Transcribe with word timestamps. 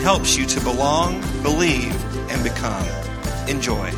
helps 0.00 0.36
you 0.36 0.46
to 0.46 0.60
belong, 0.60 1.20
believe, 1.42 1.94
and 2.30 2.42
become. 2.42 2.86
Enjoy. 3.48 3.92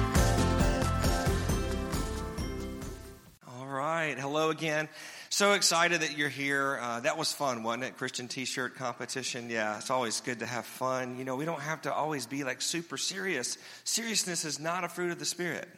All 3.49 3.67
right. 3.67 4.17
Hello 4.19 4.51
again. 4.51 4.89
So 5.29 5.53
excited 5.53 6.03
that 6.03 6.19
you're 6.19 6.29
here. 6.29 6.79
Uh, 6.83 7.01
that 7.01 7.17
was 7.17 7.33
fun, 7.33 7.63
wasn't 7.63 7.85
it? 7.85 7.97
Christian 7.97 8.29
t 8.29 8.45
shirt 8.45 8.75
competition. 8.75 9.49
Yeah, 9.49 9.79
it's 9.79 9.91
always 9.91 10.21
good 10.21 10.41
to 10.41 10.47
have 10.47 10.67
fun. 10.67 11.19
You 11.19 11.25
know, 11.25 11.37
we 11.37 11.45
don't 11.45 11.61
have 11.61 11.83
to 11.83 11.93
always 11.95 12.27
be 12.27 12.45
like 12.45 12.61
super 12.61 12.99
serious. 12.99 13.57
Seriousness 13.85 14.45
is 14.45 14.61
not 14.61 14.85
a 14.85 14.89
fruit 14.89 15.11
of 15.11 15.19
the 15.19 15.25
Spirit, 15.25 15.69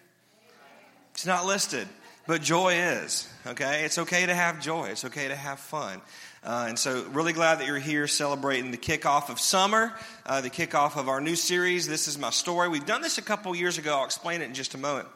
it's 1.12 1.24
not 1.24 1.46
listed, 1.46 1.86
but 2.26 2.42
joy 2.42 2.74
is. 2.74 3.28
Okay? 3.46 3.84
It's 3.84 3.98
okay 3.98 4.26
to 4.26 4.34
have 4.34 4.60
joy, 4.60 4.86
it's 4.86 5.04
okay 5.04 5.28
to 5.28 5.36
have 5.36 5.60
fun. 5.60 6.00
Uh, 6.44 6.66
and 6.68 6.78
so, 6.78 7.02
really 7.12 7.32
glad 7.32 7.58
that 7.58 7.66
you're 7.66 7.78
here 7.78 8.06
celebrating 8.06 8.70
the 8.70 8.76
kickoff 8.76 9.30
of 9.30 9.40
summer, 9.40 9.94
uh, 10.26 10.42
the 10.42 10.50
kickoff 10.50 10.98
of 10.98 11.08
our 11.08 11.18
new 11.18 11.36
series, 11.36 11.88
This 11.88 12.06
Is 12.06 12.18
My 12.18 12.28
Story. 12.28 12.68
We've 12.68 12.84
done 12.84 13.00
this 13.00 13.16
a 13.16 13.22
couple 13.22 13.54
years 13.56 13.78
ago. 13.78 13.96
I'll 13.96 14.04
explain 14.04 14.42
it 14.42 14.44
in 14.44 14.52
just 14.52 14.74
a 14.74 14.78
moment. 14.78 15.08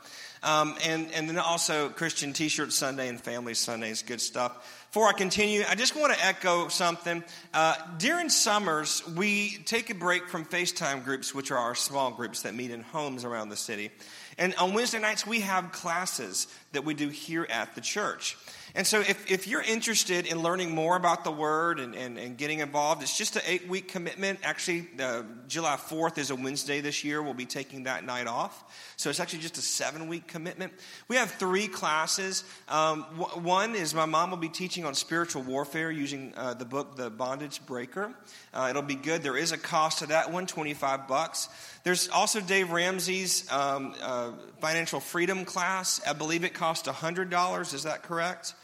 Um, 0.43 0.75
and, 0.87 1.13
and 1.13 1.29
then 1.29 1.37
also 1.37 1.91
Christian 1.91 2.33
T 2.33 2.49
shirt 2.49 2.73
Sunday 2.73 3.09
and 3.09 3.21
Family 3.21 3.53
Sundays, 3.53 4.03
good 4.03 4.23
stuff. 4.23 4.87
Before 4.89 5.07
I 5.07 5.13
continue, 5.13 5.65
I 5.69 5.75
just 5.75 5.95
want 5.95 6.15
to 6.15 6.25
echo 6.25 6.69
something. 6.69 7.23
Uh, 7.53 7.75
during 7.99 8.31
summers, 8.31 9.07
we 9.15 9.59
take 9.67 9.91
a 9.91 9.95
break 9.95 10.29
from 10.29 10.47
FaceTime 10.47 11.05
groups, 11.05 11.35
which 11.35 11.51
are 11.51 11.59
our 11.59 11.75
small 11.75 12.11
groups 12.11 12.43
that 12.43 12.55
meet 12.55 12.71
in 12.71 12.81
homes 12.81 13.27
around 13.27 13.51
the 13.51 13.57
city. 13.57 13.91
And 14.39 14.55
on 14.55 14.73
Wednesday 14.73 14.99
nights, 14.99 15.27
we 15.27 15.41
have 15.41 15.73
classes 15.73 16.47
that 16.73 16.87
we 16.87 16.95
do 16.95 17.09
here 17.09 17.47
at 17.51 17.75
the 17.75 17.83
church. 17.83 18.39
And 18.75 18.87
so, 18.87 19.01
if, 19.01 19.31
if 19.31 19.47
you're 19.47 19.63
interested 19.63 20.27
in 20.27 20.43
learning 20.43 20.75
more 20.75 20.97
about 20.97 21.25
the 21.25 21.31
Word 21.31 21.81
and, 21.81 21.95
and, 21.95 22.19
and 22.19 22.37
getting 22.37 22.61
involved, 22.61 23.03
it's 23.03 23.17
just 23.17 23.37
an 23.37 23.43
eight 23.47 23.69
week 23.69 23.89
commitment. 23.89 24.41
Actually, 24.43 24.89
uh, 25.01 25.23
July 25.47 25.77
4th 25.77 26.19
is 26.19 26.31
a 26.31 26.37
Wednesday 26.37 26.81
this 26.81 27.05
year. 27.05 27.23
We'll 27.23 27.35
be 27.35 27.47
taking 27.47 27.85
that 27.85 28.05
night 28.05 28.27
off. 28.27 28.93
So, 28.97 29.11
it's 29.11 29.21
actually 29.21 29.41
just 29.41 29.59
a 29.59 29.63
seven 29.63 30.09
week 30.09 30.27
commitment. 30.27 30.73
We 31.09 31.17
have 31.17 31.31
three 31.31 31.69
classes. 31.69 32.45
Um, 32.69 33.07
w- 33.19 33.47
one 33.47 33.75
is 33.75 33.95
my 33.95 34.07
mom 34.07 34.31
will 34.31 34.37
be 34.37 34.49
teaching 34.49 34.85
on 34.85 34.95
spiritual 34.95 35.43
warfare 35.43 35.91
using 35.91 36.35
uh, 36.37 36.55
the 36.55 36.65
book, 36.65 36.97
The 36.97 37.11
Bondage 37.11 37.65
Breaker. 37.67 38.15
Uh, 38.53 38.69
it'll 38.71 38.83
be 38.83 38.95
good. 38.95 39.23
There 39.23 39.37
is 39.37 39.53
a 39.53 39.59
cost 39.59 40.01
to 40.01 40.07
that 40.07 40.33
one, 40.33 40.47
25 40.47 41.09
bucks. 41.09 41.49
There's 41.85 42.09
also 42.09 42.41
Dave 42.41 42.71
Ramsey's 42.71 43.51
um, 43.51 43.95
uh, 44.03 44.33
financial 44.61 45.01
freedom 45.01 45.45
class. 45.45 46.01
I 46.07 46.13
believe 46.13 46.45
it 46.45 46.55
costs 46.55 46.89
$100. 46.89 47.75
Is 47.75 47.85
that 47.85 48.03
correct? 48.03 48.55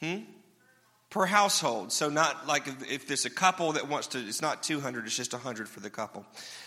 Hmm? 0.00 0.22
Per 1.10 1.26
household. 1.26 1.92
So, 1.92 2.08
not 2.08 2.46
like 2.46 2.66
if, 2.88 3.06
there's 3.06 3.24
a 3.24 3.30
couple 3.30 3.72
that 3.72 3.88
wants 3.88 4.08
to, 4.08 4.18
it's 4.18 4.42
not 4.42 4.62
200, 4.62 5.06
it's 5.06 5.16
just 5.16 5.32
100 5.32 5.68
for 5.68 5.80
the 5.80 5.90
couple. 5.90 6.26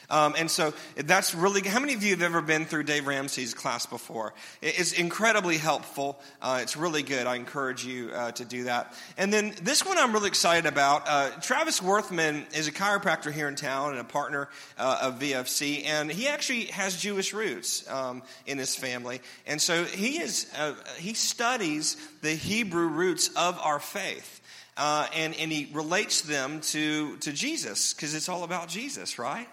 Um, 0.10 0.36
and 0.38 0.50
so 0.50 0.74
that's 0.96 1.36
really, 1.36 1.62
how 1.68 1.80
many 1.80 1.94
of 1.94 2.04
you 2.04 2.12
have 2.12 2.22
ever 2.22 2.42
been 2.42 2.66
through 2.66 2.84
Dave 2.84 3.06
Ramsey's 3.08 3.54
class 3.54 3.86
before? 3.86 4.34
It's 4.62 4.92
incredibly 4.92 5.58
helpful. 5.58 6.20
Uh, 6.42 6.60
it's 6.62 6.76
really 6.76 7.04
good. 7.04 7.28
I 7.28 7.36
encourage 7.36 7.86
you 7.86 8.10
uh, 8.10 8.32
to 8.32 8.46
do 8.46 8.64
that. 8.64 8.94
And 9.18 9.32
then 9.32 9.54
this 9.62 9.86
one 9.86 9.98
I'm 9.98 10.14
really 10.14 10.30
excited 10.30 10.66
about. 10.66 11.04
Uh, 11.08 11.30
Travis 11.42 11.82
Worthman 11.82 12.46
is 12.56 12.68
a 12.68 12.72
chiropractor 12.72 13.32
here 13.32 13.48
in 13.48 13.56
town 13.56 13.92
and 13.92 14.00
a 14.00 14.04
partner 14.04 14.50
uh, 14.78 15.00
of 15.04 15.20
VFC, 15.20 15.86
and 15.86 16.12
he 16.12 16.28
actually 16.28 16.66
has 16.66 17.00
Jewish 17.00 17.34
roots 17.34 17.90
um, 17.90 18.24
in 18.46 18.58
his 18.58 18.76
family. 18.76 19.22
And 19.46 19.62
so 19.62 19.84
he 19.84 20.20
is, 20.20 20.52
uh, 20.58 20.74
he 20.98 21.14
studies 21.14 21.98
the 22.22 22.32
Hebrew 22.32 22.88
roots 22.88 23.30
of 23.36 23.60
our 23.60 23.80
faith. 23.80 24.38
Uh, 24.76 25.06
and, 25.14 25.36
and 25.36 25.52
he 25.52 25.70
relates 25.74 26.22
them 26.22 26.62
to, 26.62 27.18
to 27.18 27.34
Jesus 27.34 27.94
because 27.94 28.16
it's 28.16 28.30
all 28.30 28.46
about 28.46 28.70
Jesus, 28.70 29.20
right? 29.20 29.48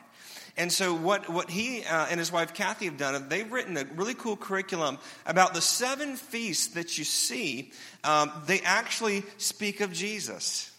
And 0.59 0.73
so, 0.73 0.95
what, 0.95 1.29
what 1.29 1.51
he 1.51 1.85
uh, 1.85 2.07
and 2.11 2.19
his 2.19 2.33
wife 2.33 2.55
Kathy 2.55 2.87
have 2.87 2.97
done, 2.97 3.29
they've 3.29 3.51
written 3.51 3.77
a 3.77 3.85
really 3.95 4.15
cool 4.15 4.37
curriculum 4.37 4.99
about 5.27 5.53
the 5.53 5.61
seven 5.61 6.17
feasts 6.17 6.69
that 6.75 6.97
you 6.97 7.05
see. 7.05 7.73
Um, 8.05 8.33
they 8.47 8.61
actually 8.61 9.25
speak 9.37 9.81
of 9.81 9.93
Jesus. 9.93 10.73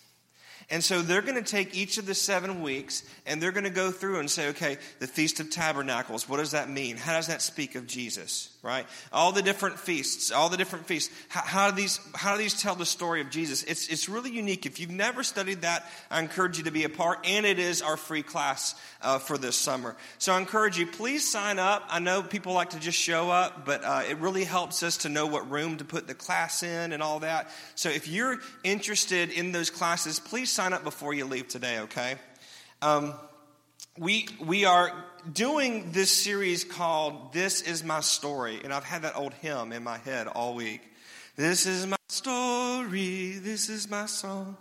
And 0.69 0.83
so 0.83 1.01
they're 1.01 1.21
going 1.21 1.41
to 1.41 1.49
take 1.49 1.77
each 1.77 1.97
of 1.97 2.05
the 2.05 2.13
seven 2.13 2.61
weeks 2.61 3.03
and 3.25 3.41
they're 3.41 3.53
going 3.53 3.63
to 3.63 3.69
go 3.69 3.89
through 3.89 4.19
and 4.19 4.29
say, 4.29 4.49
okay, 4.49 4.77
the 4.99 5.07
Feast 5.07 5.39
of 5.39 5.49
Tabernacles, 5.49 6.27
what 6.27 6.37
does 6.37 6.51
that 6.51 6.69
mean? 6.69 6.97
How 6.97 7.13
does 7.13 7.27
that 7.27 7.41
speak 7.41 7.75
of 7.75 7.87
Jesus? 7.87 8.56
Right? 8.67 8.85
All 9.13 9.31
the 9.31 9.41
different 9.41 9.79
feasts, 9.79 10.29
all 10.29 10.49
the 10.49 10.57
different 10.57 10.87
feasts. 10.87 11.09
How, 11.29 11.39
how, 11.39 11.69
do 11.71 11.77
these, 11.77 12.01
how 12.13 12.33
do 12.33 12.39
these 12.39 12.61
tell 12.61 12.75
the 12.75 12.85
story 12.85 13.21
of 13.21 13.29
Jesus? 13.29 13.63
It's, 13.63 13.87
it's 13.87 14.09
really 14.09 14.29
unique. 14.29 14.65
If 14.65 14.81
you've 14.81 14.91
never 14.91 15.23
studied 15.23 15.61
that, 15.61 15.89
I 16.11 16.19
encourage 16.19 16.57
you 16.57 16.65
to 16.65 16.71
be 16.71 16.83
a 16.83 16.89
part, 16.89 17.19
and 17.25 17.45
it 17.45 17.59
is 17.59 17.81
our 17.81 17.95
free 17.95 18.23
class 18.23 18.75
uh, 19.01 19.19
for 19.19 19.37
this 19.37 19.55
summer. 19.55 19.95
So 20.17 20.33
I 20.33 20.37
encourage 20.37 20.77
you, 20.77 20.85
please 20.85 21.25
sign 21.25 21.59
up. 21.59 21.85
I 21.87 21.99
know 21.99 22.21
people 22.21 22.51
like 22.51 22.71
to 22.71 22.79
just 22.79 22.99
show 22.99 23.31
up, 23.31 23.65
but 23.65 23.85
uh, 23.85 24.03
it 24.09 24.17
really 24.17 24.43
helps 24.43 24.83
us 24.83 24.97
to 24.97 25.09
know 25.09 25.27
what 25.27 25.49
room 25.49 25.77
to 25.77 25.85
put 25.85 26.05
the 26.05 26.13
class 26.13 26.61
in 26.61 26.91
and 26.91 27.01
all 27.01 27.21
that. 27.21 27.49
So 27.75 27.87
if 27.87 28.09
you're 28.09 28.37
interested 28.65 29.31
in 29.31 29.53
those 29.53 29.69
classes, 29.69 30.19
please 30.19 30.51
sign 30.51 30.73
up 30.73 30.83
before 30.83 31.13
you 31.13 31.23
leave 31.23 31.47
today, 31.47 31.79
okay? 31.79 32.15
Um, 32.81 33.13
we, 33.97 34.27
we 34.39 34.65
are 34.65 34.91
doing 35.31 35.91
this 35.91 36.11
series 36.11 36.63
called 36.63 37.33
This 37.33 37.61
Is 37.61 37.83
My 37.83 38.01
Story, 38.01 38.59
and 38.63 38.71
I've 38.71 38.83
had 38.83 39.01
that 39.01 39.15
old 39.15 39.33
hymn 39.33 39.71
in 39.71 39.83
my 39.83 39.97
head 39.97 40.27
all 40.27 40.53
week. 40.53 40.81
This 41.35 41.65
is 41.65 41.85
my 41.87 41.97
story, 42.07 43.31
this 43.33 43.69
is 43.69 43.89
my 43.89 44.05
song. 44.05 44.57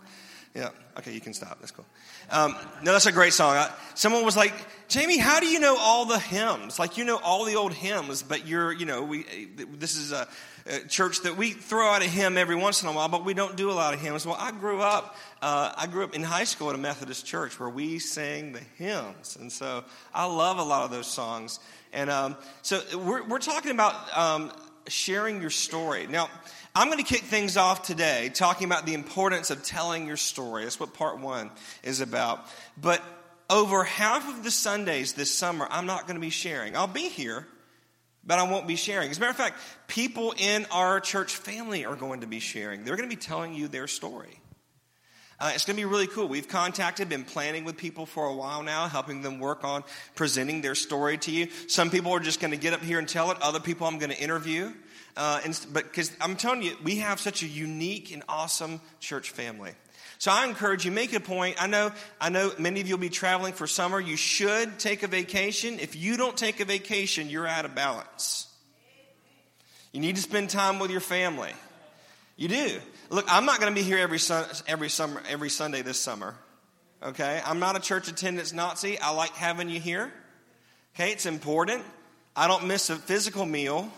Yeah, 0.55 0.69
okay, 0.97 1.13
you 1.13 1.21
can 1.21 1.33
stop. 1.33 1.59
That's 1.59 1.71
cool. 1.71 1.85
Um, 2.31 2.55
no, 2.81 2.91
that's 2.91 3.05
a 3.05 3.11
great 3.11 3.33
song. 3.33 3.55
I, 3.55 3.71
someone 3.93 4.25
was 4.25 4.35
like, 4.35 4.53
Jamie, 4.87 5.17
how 5.19 5.39
do 5.39 5.45
you 5.45 5.59
know 5.59 5.77
all 5.77 6.05
the 6.05 6.17
hymns? 6.19 6.79
Like, 6.79 6.97
you 6.97 7.05
know 7.05 7.19
all 7.23 7.45
the 7.45 7.55
old 7.55 7.73
hymns, 7.73 8.23
but 8.23 8.47
you're, 8.47 8.71
you 8.71 8.85
know, 8.85 9.03
we, 9.03 9.23
this 9.55 9.95
is 9.95 10.11
a, 10.11 10.21
a 10.21 10.27
church 10.87 11.21
that 11.21 11.37
we 11.37 11.51
throw 11.51 11.87
out 11.87 12.01
a 12.01 12.05
hymn 12.05 12.37
every 12.37 12.55
once 12.55 12.83
in 12.83 12.89
a 12.89 12.91
while, 12.91 13.09
but 13.09 13.23
we 13.23 13.33
don't 13.33 13.55
do 13.55 13.71
a 13.71 13.73
lot 13.73 13.93
of 13.93 14.01
hymns. 14.01 14.25
Well, 14.25 14.37
I 14.39 14.51
grew 14.51 14.81
up, 14.81 15.15
uh, 15.41 15.73
I 15.75 15.87
grew 15.87 16.03
up 16.03 16.15
in 16.15 16.23
high 16.23 16.43
school 16.43 16.69
at 16.69 16.75
a 16.75 16.79
Methodist 16.79 17.25
church 17.25 17.59
where 17.59 17.69
we 17.69 17.99
sang 17.99 18.53
the 18.53 18.61
hymns. 18.77 19.37
And 19.39 19.51
so 19.51 19.83
I 20.13 20.25
love 20.25 20.57
a 20.57 20.63
lot 20.63 20.83
of 20.83 20.91
those 20.91 21.07
songs. 21.07 21.59
And 21.93 22.09
um, 22.09 22.37
so 22.61 22.81
we're, 22.97 23.23
we're 23.23 23.39
talking 23.39 23.71
about 23.71 23.95
um, 24.17 24.51
sharing 24.87 25.41
your 25.41 25.49
story. 25.49 26.07
Now, 26.07 26.29
I'm 26.75 26.89
going 26.89 27.03
to 27.03 27.13
kick 27.13 27.23
things 27.23 27.57
off 27.57 27.83
today 27.83 28.29
talking 28.33 28.65
about 28.65 28.85
the 28.85 28.93
importance 28.93 29.49
of 29.49 29.63
telling 29.63 30.05
your 30.05 30.17
story. 30.17 30.63
That's 30.63 30.79
what 30.79 30.93
part 30.93 31.19
one 31.19 31.49
is 31.81 32.01
about. 32.01 32.45
But 32.79 33.01
over 33.49 33.83
half 33.83 34.27
of 34.29 34.43
the 34.43 34.51
Sundays 34.51 35.13
this 35.13 35.33
summer, 35.33 35.67
I'm 35.69 35.85
not 35.85 36.07
going 36.07 36.15
to 36.15 36.21
be 36.21 36.29
sharing. 36.29 36.75
I'll 36.75 36.87
be 36.87 37.09
here, 37.09 37.47
but 38.27 38.37
I 38.37 38.43
won't 38.43 38.67
be 38.67 38.75
sharing. 38.75 39.09
As 39.09 39.17
a 39.17 39.19
matter 39.21 39.31
of 39.31 39.37
fact, 39.37 39.57
people 39.87 40.33
in 40.37 40.65
our 40.69 40.99
church 40.99 41.35
family 41.35 41.85
are 41.85 41.95
going 41.95 42.21
to 42.21 42.27
be 42.27 42.39
sharing. 42.39 42.83
They're 42.83 42.97
going 42.97 43.09
to 43.09 43.15
be 43.15 43.19
telling 43.19 43.53
you 43.53 43.67
their 43.67 43.87
story. 43.87 44.41
Uh, 45.39 45.51
it's 45.53 45.65
going 45.65 45.77
to 45.77 45.81
be 45.81 45.85
really 45.85 46.07
cool. 46.07 46.27
We've 46.27 46.47
contacted, 46.47 47.09
been 47.09 47.23
planning 47.23 47.63
with 47.63 47.77
people 47.77 48.07
for 48.07 48.25
a 48.25 48.33
while 48.33 48.63
now, 48.63 48.87
helping 48.87 49.21
them 49.21 49.39
work 49.39 49.63
on 49.63 49.83
presenting 50.15 50.61
their 50.61 50.73
story 50.73 51.19
to 51.19 51.31
you. 51.31 51.47
Some 51.67 51.91
people 51.91 52.11
are 52.11 52.19
just 52.19 52.39
going 52.39 52.51
to 52.51 52.57
get 52.57 52.73
up 52.73 52.81
here 52.81 52.97
and 52.97 53.07
tell 53.07 53.31
it. 53.31 53.37
Other 53.41 53.59
people 53.59 53.87
I'm 53.87 53.99
going 53.99 54.09
to 54.09 54.19
interview. 54.19 54.73
Uh, 55.15 55.41
and, 55.45 55.67
but 55.71 55.83
because 55.83 56.11
I'm 56.19 56.35
telling 56.35 56.63
you, 56.63 56.75
we 56.83 56.97
have 56.97 57.19
such 57.19 57.43
a 57.43 57.47
unique 57.47 58.11
and 58.11 58.23
awesome 58.27 58.81
church 58.99 59.29
family. 59.29 59.73
So 60.19 60.31
I 60.31 60.45
encourage 60.45 60.83
you, 60.83 60.91
make 60.91 61.13
a 61.13 61.19
point. 61.19 61.61
I 61.61 61.67
know, 61.67 61.91
I 62.19 62.29
know 62.29 62.51
many 62.57 62.81
of 62.81 62.87
you 62.87 62.95
will 62.95 63.01
be 63.01 63.09
traveling 63.09 63.53
for 63.53 63.67
summer. 63.67 63.99
You 63.99 64.15
should 64.15 64.79
take 64.79 65.03
a 65.03 65.07
vacation. 65.07 65.79
If 65.79 65.95
you 65.95 66.17
don't 66.17 66.35
take 66.35 66.59
a 66.59 66.65
vacation, 66.65 67.29
you're 67.29 67.47
out 67.47 67.65
of 67.65 67.75
balance. 67.75 68.47
You 69.91 70.01
need 70.01 70.15
to 70.15 70.21
spend 70.21 70.49
time 70.49 70.79
with 70.79 70.91
your 70.91 71.01
family. 71.01 71.53
You 72.35 72.47
do. 72.47 72.79
Look, 73.09 73.25
I'm 73.29 73.45
not 73.45 73.59
going 73.59 73.73
to 73.73 73.79
be 73.79 73.85
here 73.85 73.97
every, 73.97 74.19
every, 74.67 74.89
summer, 74.89 75.21
every 75.27 75.49
Sunday 75.49 75.81
this 75.81 75.99
summer. 75.99 76.35
Okay? 77.01 77.41
I'm 77.45 77.59
not 77.59 77.75
a 77.75 77.79
church 77.79 78.07
attendance 78.07 78.53
Nazi. 78.53 78.99
I 78.99 79.11
like 79.11 79.31
having 79.31 79.69
you 79.69 79.79
here. 79.79 80.11
Okay? 80.95 81.11
It's 81.11 81.25
important. 81.25 81.83
I 82.35 82.47
don't 82.47 82.67
miss 82.67 82.89
a 82.89 82.95
physical 82.95 83.45
meal. 83.45 83.91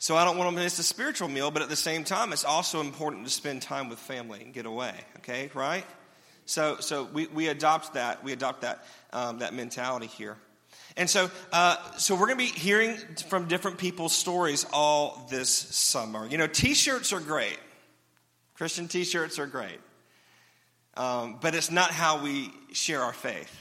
So 0.00 0.16
I 0.16 0.24
don't 0.24 0.38
want 0.38 0.54
to 0.54 0.62
miss 0.62 0.78
a 0.78 0.84
spiritual 0.84 1.28
meal, 1.28 1.50
but 1.50 1.60
at 1.60 1.68
the 1.68 1.76
same 1.76 2.04
time, 2.04 2.32
it's 2.32 2.44
also 2.44 2.80
important 2.80 3.24
to 3.26 3.32
spend 3.32 3.62
time 3.62 3.88
with 3.88 3.98
family 3.98 4.40
and 4.42 4.54
get 4.54 4.64
away, 4.64 4.94
okay, 5.18 5.50
right? 5.54 5.84
So, 6.46 6.76
so 6.78 7.04
we, 7.04 7.26
we 7.26 7.48
adopt 7.48 7.94
that. 7.94 8.22
We 8.22 8.32
adopt 8.32 8.62
that, 8.62 8.84
um, 9.12 9.40
that 9.40 9.54
mentality 9.54 10.06
here. 10.06 10.36
And 10.96 11.10
so, 11.10 11.30
uh, 11.52 11.76
so 11.96 12.14
we're 12.14 12.26
going 12.26 12.38
to 12.38 12.52
be 12.52 12.58
hearing 12.58 12.96
from 13.28 13.48
different 13.48 13.78
people's 13.78 14.14
stories 14.14 14.64
all 14.72 15.26
this 15.30 15.50
summer. 15.50 16.26
You 16.26 16.38
know, 16.38 16.46
t-shirts 16.46 17.12
are 17.12 17.20
great. 17.20 17.58
Christian 18.54 18.88
t-shirts 18.88 19.38
are 19.38 19.46
great. 19.46 19.78
Um, 20.96 21.38
but 21.40 21.54
it's 21.54 21.70
not 21.70 21.90
how 21.90 22.22
we 22.22 22.50
share 22.72 23.02
our 23.02 23.12
faith. 23.12 23.54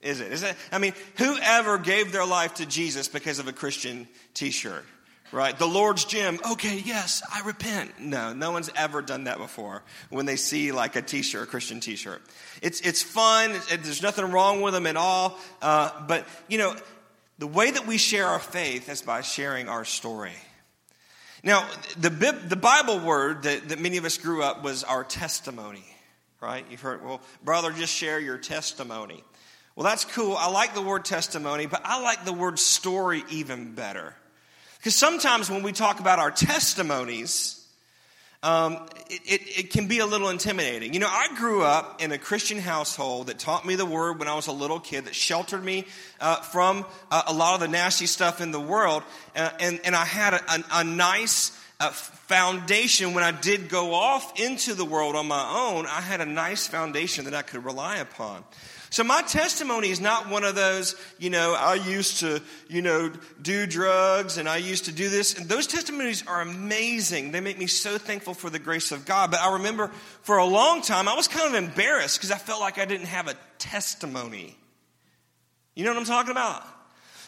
Is 0.00 0.20
it? 0.20 0.32
Is 0.32 0.42
it? 0.42 0.56
I 0.72 0.78
mean, 0.78 0.92
whoever 1.16 1.78
gave 1.78 2.12
their 2.12 2.26
life 2.26 2.54
to 2.54 2.66
Jesus 2.66 3.08
because 3.08 3.38
of 3.38 3.48
a 3.48 3.52
Christian 3.52 4.08
t-shirt? 4.34 4.84
Right? 5.32 5.58
The 5.58 5.66
Lord's 5.66 6.04
gym. 6.04 6.38
Okay, 6.52 6.82
yes, 6.84 7.22
I 7.32 7.40
repent. 7.42 7.98
No, 7.98 8.32
no 8.32 8.52
one's 8.52 8.70
ever 8.76 9.02
done 9.02 9.24
that 9.24 9.38
before 9.38 9.82
when 10.10 10.26
they 10.26 10.36
see 10.36 10.72
like 10.72 10.96
a 10.96 11.02
t-shirt, 11.02 11.44
a 11.44 11.46
Christian 11.46 11.80
t-shirt. 11.80 12.22
It's, 12.62 12.80
it's 12.80 13.02
fun. 13.02 13.52
It, 13.52 13.82
there's 13.82 14.02
nothing 14.02 14.30
wrong 14.30 14.60
with 14.60 14.74
them 14.74 14.86
at 14.86 14.96
all. 14.96 15.38
Uh, 15.60 15.90
but, 16.06 16.26
you 16.48 16.58
know, 16.58 16.76
the 17.38 17.46
way 17.46 17.70
that 17.70 17.86
we 17.86 17.98
share 17.98 18.26
our 18.26 18.38
faith 18.38 18.88
is 18.88 19.02
by 19.02 19.22
sharing 19.22 19.68
our 19.68 19.84
story. 19.84 20.32
Now, 21.42 21.68
the, 21.98 22.08
the 22.48 22.56
Bible 22.56 23.00
word 23.00 23.42
that, 23.42 23.68
that 23.68 23.78
many 23.78 23.96
of 23.98 24.04
us 24.04 24.16
grew 24.16 24.42
up 24.42 24.62
was 24.62 24.82
our 24.84 25.04
testimony, 25.04 25.84
right? 26.40 26.64
You've 26.70 26.80
heard, 26.80 27.04
well, 27.04 27.20
brother, 27.42 27.70
just 27.70 27.92
share 27.92 28.18
your 28.18 28.38
testimony. 28.38 29.22
Well, 29.76 29.84
that's 29.84 30.04
cool. 30.04 30.36
I 30.36 30.48
like 30.48 30.74
the 30.74 30.80
word 30.80 31.04
testimony, 31.04 31.66
but 31.66 31.82
I 31.84 32.00
like 32.00 32.24
the 32.24 32.32
word 32.32 32.58
story 32.58 33.24
even 33.30 33.74
better. 33.74 34.14
Because 34.84 34.96
sometimes 34.96 35.48
when 35.48 35.62
we 35.62 35.72
talk 35.72 35.98
about 35.98 36.18
our 36.18 36.30
testimonies, 36.30 37.66
um, 38.42 38.86
it, 39.08 39.22
it, 39.24 39.58
it, 39.60 39.70
can 39.70 39.88
be 39.88 40.00
a 40.00 40.04
little 40.04 40.28
intimidating. 40.28 40.92
You 40.92 41.00
know, 41.00 41.08
I 41.08 41.28
grew 41.36 41.62
up 41.62 42.02
in 42.02 42.12
a 42.12 42.18
Christian 42.18 42.58
household 42.58 43.28
that 43.28 43.38
taught 43.38 43.64
me 43.64 43.76
the 43.76 43.86
word 43.86 44.18
when 44.18 44.28
I 44.28 44.34
was 44.34 44.46
a 44.46 44.52
little 44.52 44.78
kid, 44.78 45.06
that 45.06 45.14
sheltered 45.14 45.64
me 45.64 45.86
uh, 46.20 46.36
from 46.36 46.84
uh, 47.10 47.22
a 47.28 47.32
lot 47.32 47.54
of 47.54 47.60
the 47.60 47.68
nasty 47.68 48.04
stuff 48.04 48.42
in 48.42 48.50
the 48.50 48.60
world. 48.60 49.02
Uh, 49.34 49.48
and, 49.58 49.80
and 49.86 49.96
I 49.96 50.04
had 50.04 50.34
a, 50.34 50.52
a, 50.52 50.64
a 50.72 50.84
nice 50.84 51.58
uh, 51.80 51.88
foundation 51.88 53.14
when 53.14 53.24
I 53.24 53.30
did 53.30 53.70
go 53.70 53.94
off 53.94 54.38
into 54.38 54.74
the 54.74 54.84
world 54.84 55.16
on 55.16 55.26
my 55.26 55.72
own. 55.72 55.86
I 55.86 56.02
had 56.02 56.20
a 56.20 56.26
nice 56.26 56.66
foundation 56.66 57.24
that 57.24 57.32
I 57.32 57.40
could 57.40 57.64
rely 57.64 57.96
upon. 57.96 58.44
So 58.94 59.02
my 59.02 59.22
testimony 59.22 59.90
is 59.90 60.00
not 60.00 60.28
one 60.28 60.44
of 60.44 60.54
those, 60.54 60.94
you 61.18 61.28
know, 61.28 61.52
I 61.52 61.74
used 61.74 62.20
to, 62.20 62.40
you 62.68 62.80
know, 62.80 63.10
do 63.42 63.66
drugs 63.66 64.38
and 64.38 64.48
I 64.48 64.58
used 64.58 64.84
to 64.84 64.92
do 64.92 65.08
this. 65.08 65.34
And 65.34 65.48
those 65.48 65.66
testimonies 65.66 66.24
are 66.28 66.40
amazing. 66.40 67.32
They 67.32 67.40
make 67.40 67.58
me 67.58 67.66
so 67.66 67.98
thankful 67.98 68.34
for 68.34 68.50
the 68.50 68.60
grace 68.60 68.92
of 68.92 69.04
God. 69.04 69.32
But 69.32 69.40
I 69.40 69.54
remember 69.54 69.88
for 70.22 70.36
a 70.36 70.44
long 70.44 70.80
time, 70.80 71.08
I 71.08 71.16
was 71.16 71.26
kind 71.26 71.48
of 71.48 71.60
embarrassed 71.60 72.18
because 72.18 72.30
I 72.30 72.38
felt 72.38 72.60
like 72.60 72.78
I 72.78 72.84
didn't 72.84 73.08
have 73.08 73.26
a 73.26 73.34
testimony. 73.58 74.56
You 75.74 75.82
know 75.82 75.90
what 75.90 75.98
I'm 75.98 76.04
talking 76.04 76.30
about? 76.30 76.64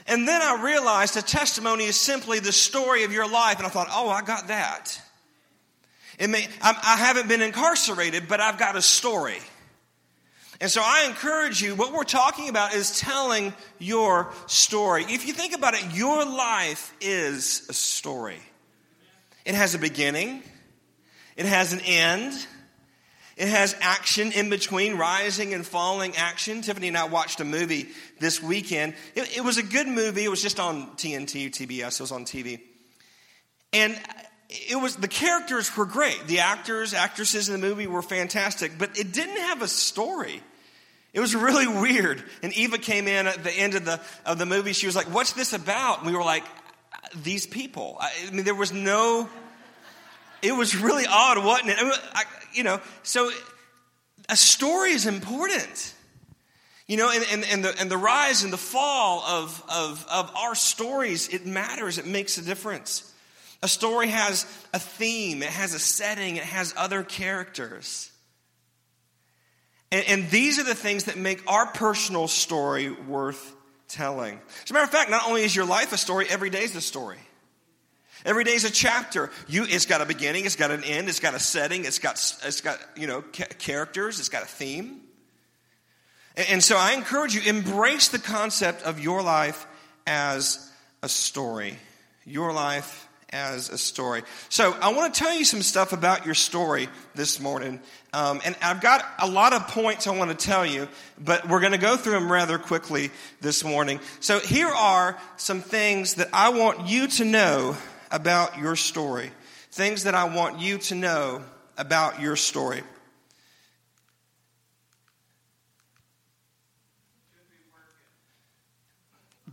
And 0.06 0.28
then 0.28 0.42
I 0.42 0.62
realized 0.62 1.16
a 1.16 1.22
testimony 1.22 1.86
is 1.86 1.98
simply 1.98 2.38
the 2.38 2.52
story 2.52 3.02
of 3.02 3.12
your 3.12 3.28
life. 3.28 3.56
And 3.56 3.66
I 3.66 3.70
thought, 3.70 3.88
oh, 3.90 4.08
I 4.08 4.22
got 4.22 4.46
that. 4.46 5.00
May, 6.20 6.46
I 6.62 6.96
haven't 6.96 7.26
been 7.28 7.42
incarcerated, 7.42 8.28
but 8.28 8.38
I've 8.38 8.56
got 8.56 8.76
a 8.76 8.82
story. 8.82 9.40
And 10.60 10.70
so 10.70 10.80
I 10.82 11.06
encourage 11.08 11.60
you, 11.60 11.74
what 11.74 11.92
we're 11.92 12.04
talking 12.04 12.48
about 12.48 12.74
is 12.74 12.98
telling 12.98 13.52
your 13.78 14.32
story. 14.46 15.04
If 15.04 15.26
you 15.26 15.34
think 15.34 15.54
about 15.54 15.74
it, 15.74 15.94
your 15.94 16.24
life 16.24 16.94
is 17.00 17.66
a 17.68 17.74
story. 17.74 18.40
It 19.44 19.54
has 19.54 19.74
a 19.74 19.78
beginning, 19.78 20.42
it 21.36 21.46
has 21.46 21.72
an 21.72 21.80
end, 21.80 22.32
it 23.36 23.48
has 23.48 23.76
action 23.80 24.32
in 24.32 24.48
between, 24.48 24.96
rising 24.96 25.52
and 25.52 25.64
falling 25.64 26.16
action. 26.16 26.62
Tiffany 26.62 26.88
and 26.88 26.96
I 26.96 27.04
watched 27.04 27.40
a 27.40 27.44
movie 27.44 27.88
this 28.18 28.42
weekend. 28.42 28.94
It, 29.14 29.36
it 29.36 29.40
was 29.42 29.58
a 29.58 29.62
good 29.62 29.86
movie. 29.86 30.24
It 30.24 30.30
was 30.30 30.40
just 30.40 30.58
on 30.58 30.86
TNT, 30.96 31.50
TBS, 31.50 32.00
it 32.00 32.00
was 32.00 32.12
on 32.12 32.24
TV. 32.24 32.60
And 33.74 34.00
it 34.48 34.80
was 34.80 34.96
the 34.96 35.08
characters 35.08 35.74
were 35.76 35.86
great. 35.86 36.26
The 36.26 36.40
actors, 36.40 36.94
actresses 36.94 37.48
in 37.48 37.60
the 37.60 37.66
movie 37.66 37.86
were 37.86 38.02
fantastic, 38.02 38.72
but 38.78 38.98
it 38.98 39.12
didn't 39.12 39.38
have 39.38 39.62
a 39.62 39.68
story. 39.68 40.42
It 41.12 41.20
was 41.20 41.34
really 41.34 41.66
weird. 41.80 42.22
And 42.42 42.52
Eva 42.52 42.78
came 42.78 43.08
in 43.08 43.26
at 43.26 43.42
the 43.42 43.52
end 43.52 43.74
of 43.74 43.84
the 43.84 44.00
of 44.24 44.38
the 44.38 44.46
movie. 44.46 44.72
She 44.72 44.86
was 44.86 44.94
like, 44.94 45.12
"What's 45.12 45.32
this 45.32 45.52
about?" 45.52 45.98
And 45.98 46.06
we 46.06 46.16
were 46.16 46.24
like, 46.24 46.44
"These 47.22 47.46
people." 47.46 47.96
I 48.00 48.30
mean, 48.30 48.44
there 48.44 48.54
was 48.54 48.72
no. 48.72 49.28
It 50.42 50.52
was 50.52 50.76
really 50.76 51.06
odd, 51.06 51.44
wasn't 51.44 51.70
it? 51.70 51.78
I, 51.80 52.24
you 52.52 52.62
know, 52.62 52.80
so 53.02 53.30
a 54.28 54.36
story 54.36 54.92
is 54.92 55.06
important. 55.06 55.94
You 56.86 56.96
know, 56.96 57.10
and, 57.10 57.24
and, 57.32 57.44
and, 57.50 57.64
the, 57.64 57.80
and 57.80 57.90
the 57.90 57.96
rise 57.96 58.44
and 58.44 58.52
the 58.52 58.58
fall 58.58 59.20
of, 59.26 59.60
of, 59.68 60.06
of 60.08 60.36
our 60.36 60.54
stories, 60.54 61.28
it 61.28 61.44
matters. 61.44 61.98
It 61.98 62.06
makes 62.06 62.38
a 62.38 62.42
difference. 62.42 63.12
A 63.62 63.68
story 63.68 64.08
has 64.08 64.44
a 64.72 64.78
theme, 64.78 65.42
it 65.42 65.48
has 65.48 65.74
a 65.74 65.78
setting, 65.78 66.36
it 66.36 66.44
has 66.44 66.74
other 66.76 67.02
characters. 67.02 68.10
And, 69.90 70.04
and 70.08 70.30
these 70.30 70.58
are 70.58 70.64
the 70.64 70.74
things 70.74 71.04
that 71.04 71.16
make 71.16 71.42
our 71.50 71.66
personal 71.66 72.28
story 72.28 72.90
worth 72.90 73.54
telling. 73.88 74.40
As 74.64 74.70
a 74.70 74.74
matter 74.74 74.84
of 74.84 74.90
fact, 74.90 75.10
not 75.10 75.26
only 75.26 75.42
is 75.42 75.54
your 75.54 75.64
life 75.64 75.92
a 75.92 75.96
story, 75.96 76.26
every 76.28 76.50
day 76.50 76.64
is 76.64 76.74
a 76.76 76.80
story. 76.80 77.18
Every 78.24 78.44
day 78.44 78.54
is 78.54 78.64
a 78.64 78.70
chapter. 78.70 79.30
You, 79.46 79.64
it's 79.68 79.86
got 79.86 80.00
a 80.00 80.06
beginning, 80.06 80.46
it's 80.46 80.56
got 80.56 80.70
an 80.70 80.82
end, 80.84 81.08
it's 81.08 81.20
got 81.20 81.34
a 81.34 81.38
setting, 81.38 81.84
it's 81.84 82.00
got, 82.00 82.14
it's 82.44 82.60
got 82.60 82.78
you 82.96 83.06
know, 83.06 83.22
ca- 83.32 83.54
characters, 83.58 84.18
it's 84.18 84.28
got 84.28 84.42
a 84.42 84.46
theme. 84.46 85.00
And, 86.36 86.46
and 86.50 86.64
so 86.64 86.76
I 86.76 86.92
encourage 86.92 87.34
you, 87.34 87.42
embrace 87.42 88.08
the 88.08 88.18
concept 88.18 88.82
of 88.82 89.00
your 89.00 89.22
life 89.22 89.66
as 90.06 90.70
a 91.02 91.08
story. 91.08 91.78
Your 92.24 92.52
life 92.52 93.05
as 93.36 93.68
a 93.68 93.76
story. 93.76 94.22
So 94.48 94.72
I 94.80 94.92
want 94.94 95.12
to 95.12 95.20
tell 95.20 95.34
you 95.34 95.44
some 95.44 95.62
stuff 95.62 95.92
about 95.92 96.24
your 96.24 96.34
story 96.34 96.88
this 97.14 97.38
morning. 97.38 97.80
Um, 98.12 98.40
and 98.44 98.56
I've 98.62 98.80
got 98.80 99.04
a 99.18 99.28
lot 99.28 99.52
of 99.52 99.68
points 99.68 100.06
I 100.06 100.16
want 100.16 100.30
to 100.30 100.46
tell 100.46 100.64
you, 100.64 100.88
but 101.22 101.46
we're 101.48 101.60
going 101.60 101.72
to 101.72 101.78
go 101.78 101.96
through 101.96 102.14
them 102.14 102.32
rather 102.32 102.58
quickly 102.58 103.10
this 103.42 103.62
morning. 103.62 104.00
So 104.20 104.38
here 104.38 104.68
are 104.68 105.18
some 105.36 105.60
things 105.60 106.14
that 106.14 106.30
I 106.32 106.48
want 106.48 106.88
you 106.88 107.08
to 107.08 107.24
know 107.24 107.76
about 108.10 108.58
your 108.58 108.74
story. 108.74 109.30
Things 109.70 110.04
that 110.04 110.14
I 110.14 110.24
want 110.34 110.60
you 110.60 110.78
to 110.78 110.94
know 110.94 111.42
about 111.76 112.20
your 112.20 112.36
story. 112.36 112.82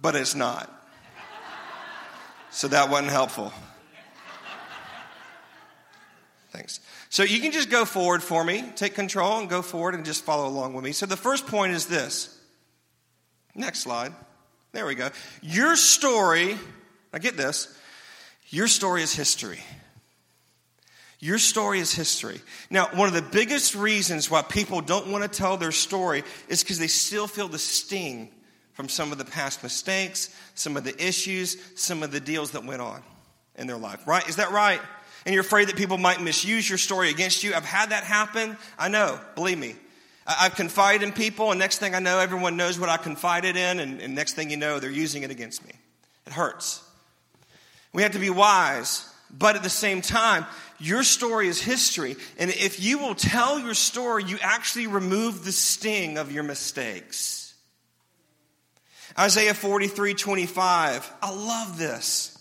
But 0.01 0.15
it's 0.15 0.35
not. 0.35 0.69
So 2.53 2.67
that 2.67 2.91
wasn't 2.91 3.09
helpful. 3.09 3.51
Thanks. 6.53 6.79
So 7.09 7.23
you 7.23 7.41
can 7.41 7.51
just 7.51 7.71
go 7.71 7.83
forward 7.83 8.21
for 8.21 8.43
me, 8.43 8.63
take 8.75 8.93
control 8.93 9.39
and 9.39 9.49
go 9.49 9.63
forward 9.63 9.95
and 9.95 10.05
just 10.05 10.23
follow 10.23 10.47
along 10.47 10.75
with 10.75 10.83
me. 10.83 10.91
So 10.91 11.07
the 11.07 11.17
first 11.17 11.47
point 11.47 11.73
is 11.73 11.87
this. 11.87 12.39
Next 13.55 13.79
slide. 13.79 14.13
There 14.71 14.85
we 14.85 14.93
go. 14.93 15.09
Your 15.41 15.75
story, 15.75 16.55
now 17.11 17.19
get 17.19 17.37
this, 17.37 17.75
your 18.49 18.67
story 18.67 19.01
is 19.01 19.15
history. 19.15 19.61
Your 21.19 21.39
story 21.39 21.79
is 21.79 21.91
history. 21.91 22.39
Now, 22.69 22.87
one 22.93 23.07
of 23.07 23.15
the 23.15 23.21
biggest 23.21 23.73
reasons 23.73 24.29
why 24.29 24.43
people 24.43 24.81
don't 24.81 25.07
want 25.07 25.23
to 25.23 25.29
tell 25.29 25.57
their 25.57 25.71
story 25.71 26.23
is 26.49 26.61
because 26.61 26.77
they 26.77 26.87
still 26.87 27.25
feel 27.27 27.47
the 27.47 27.57
sting 27.57 28.29
from 28.73 28.89
some 28.89 29.11
of 29.11 29.17
the 29.17 29.25
past 29.25 29.63
mistakes, 29.63 30.35
some 30.53 30.77
of 30.77 30.83
the 30.83 31.03
issues, 31.03 31.57
some 31.75 32.03
of 32.03 32.11
the 32.11 32.19
deals 32.19 32.51
that 32.51 32.63
went 32.63 32.81
on 32.81 33.01
in 33.55 33.65
their 33.65 33.77
life, 33.77 34.05
right? 34.05 34.27
Is 34.27 34.35
that 34.35 34.51
right? 34.51 34.81
And 35.25 35.33
you're 35.33 35.43
afraid 35.43 35.69
that 35.69 35.75
people 35.77 35.97
might 35.97 36.21
misuse 36.21 36.67
your 36.67 36.77
story 36.77 37.09
against 37.09 37.43
you. 37.43 37.53
I've 37.53 37.65
had 37.65 37.89
that 37.91 38.03
happen. 38.03 38.57
I 38.77 38.89
know, 38.89 39.19
believe 39.35 39.57
me. 39.57 39.75
I've 40.25 40.55
confided 40.55 41.03
in 41.03 41.11
people, 41.11 41.51
and 41.51 41.59
next 41.59 41.79
thing 41.79 41.95
I 41.95 41.99
know, 41.99 42.19
everyone 42.19 42.55
knows 42.55 42.79
what 42.79 42.89
I 42.89 42.97
confided 42.97 43.57
in, 43.57 43.79
and, 43.79 43.99
and 43.99 44.15
next 44.15 44.33
thing 44.33 44.49
you 44.49 44.57
know, 44.57 44.79
they're 44.79 44.89
using 44.89 45.23
it 45.23 45.31
against 45.31 45.65
me. 45.65 45.73
It 46.25 46.31
hurts. 46.31 46.81
We 47.91 48.03
have 48.03 48.13
to 48.13 48.19
be 48.19 48.29
wise, 48.29 49.09
but 49.37 49.55
at 49.55 49.63
the 49.63 49.69
same 49.69 50.01
time, 50.01 50.45
your 50.79 51.03
story 51.03 51.47
is 51.47 51.61
history. 51.61 52.15
And 52.37 52.49
if 52.49 52.81
you 52.81 52.99
will 52.99 53.15
tell 53.15 53.59
your 53.59 53.73
story, 53.73 54.23
you 54.23 54.37
actually 54.41 54.87
remove 54.87 55.43
the 55.43 55.51
sting 55.51 56.17
of 56.17 56.31
your 56.31 56.43
mistakes. 56.43 57.53
Isaiah 59.17 59.53
43 59.53 60.13
25. 60.13 61.13
I 61.21 61.31
love 61.31 61.77
this. 61.77 62.32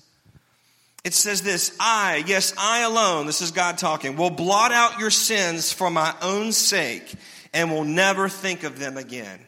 It 1.05 1.15
says 1.15 1.43
this 1.43 1.77
I, 1.81 2.23
yes, 2.27 2.55
I 2.57 2.83
alone, 2.83 3.27
this 3.27 3.43
is 3.43 3.51
God 3.51 3.79
talking, 3.79 4.17
will 4.17 4.31
blot 4.31 4.73
out 4.73 5.01
your 5.01 5.11
sins 5.11 5.73
for 5.73 5.91
my 5.91 6.15
own 6.23 6.53
sake 6.53 7.13
and 7.53 7.71
will 7.71 7.85
never 7.85 8.29
think 8.29 8.63
of 8.63 8.79
them 8.79 8.97
again. 8.97 9.41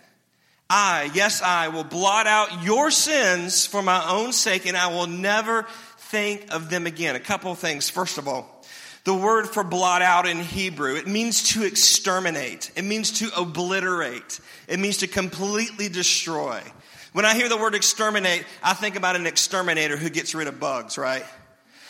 I, 0.68 1.10
yes, 1.14 1.42
I 1.42 1.68
will 1.68 1.84
blot 1.84 2.26
out 2.26 2.64
your 2.64 2.90
sins 2.90 3.66
for 3.66 3.82
my 3.82 4.10
own 4.10 4.32
sake 4.32 4.66
and 4.66 4.76
I 4.76 4.88
will 4.88 5.06
never 5.06 5.66
think 5.98 6.52
of 6.52 6.70
them 6.70 6.86
again. 6.86 7.14
A 7.14 7.20
couple 7.20 7.52
of 7.52 7.58
things. 7.58 7.88
First 7.88 8.18
of 8.18 8.26
all, 8.26 8.50
The 9.04 9.14
word 9.14 9.46
for 9.46 9.62
blot 9.62 10.00
out 10.00 10.26
in 10.26 10.38
Hebrew, 10.40 10.96
it 10.96 11.06
means 11.06 11.50
to 11.50 11.62
exterminate. 11.62 12.70
It 12.74 12.84
means 12.84 13.18
to 13.18 13.30
obliterate. 13.36 14.40
It 14.66 14.80
means 14.80 14.98
to 14.98 15.06
completely 15.06 15.90
destroy. 15.90 16.62
When 17.12 17.26
I 17.26 17.34
hear 17.34 17.50
the 17.50 17.58
word 17.58 17.74
exterminate, 17.74 18.46
I 18.62 18.72
think 18.72 18.96
about 18.96 19.14
an 19.14 19.26
exterminator 19.26 19.98
who 19.98 20.08
gets 20.08 20.34
rid 20.34 20.48
of 20.48 20.58
bugs, 20.58 20.96
right? 20.96 21.24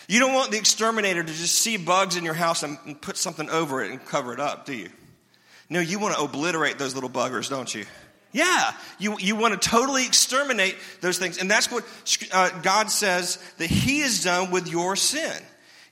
You 0.08 0.20
don't 0.20 0.34
want 0.34 0.50
the 0.50 0.58
exterminator 0.58 1.23
to 1.23 1.32
just 1.32 1.56
see 1.56 1.76
bugs 1.76 2.16
in 2.16 2.25
your 2.25 2.34
house 2.34 2.62
and 2.62 3.00
put 3.00 3.16
something 3.16 3.49
over 3.49 3.82
it 3.82 3.90
and 3.90 4.04
cover 4.04 4.32
it 4.32 4.40
up, 4.40 4.66
do 4.66 4.75
you? 4.75 4.90
No, 5.70 5.80
you 5.80 5.99
want 5.99 6.14
to 6.14 6.23
obliterate 6.23 6.78
those 6.78 6.94
little 6.94 7.11
buggers, 7.11 7.49
don't 7.49 7.75
you? 7.75 7.84
Yeah, 8.32 8.73
you, 8.99 9.16
you 9.18 9.37
want 9.37 9.61
to 9.61 9.68
totally 9.68 10.04
exterminate 10.04 10.76
those 11.00 11.18
things. 11.18 11.38
And 11.38 11.50
that's 11.50 11.70
what 11.70 11.84
uh, 12.32 12.50
God 12.61 12.90
says 12.90 13.38
that 13.58 13.70
He 13.70 14.00
has 14.00 14.25
done 14.25 14.50
with 14.50 14.68
your 14.68 14.96
sin. 14.96 15.32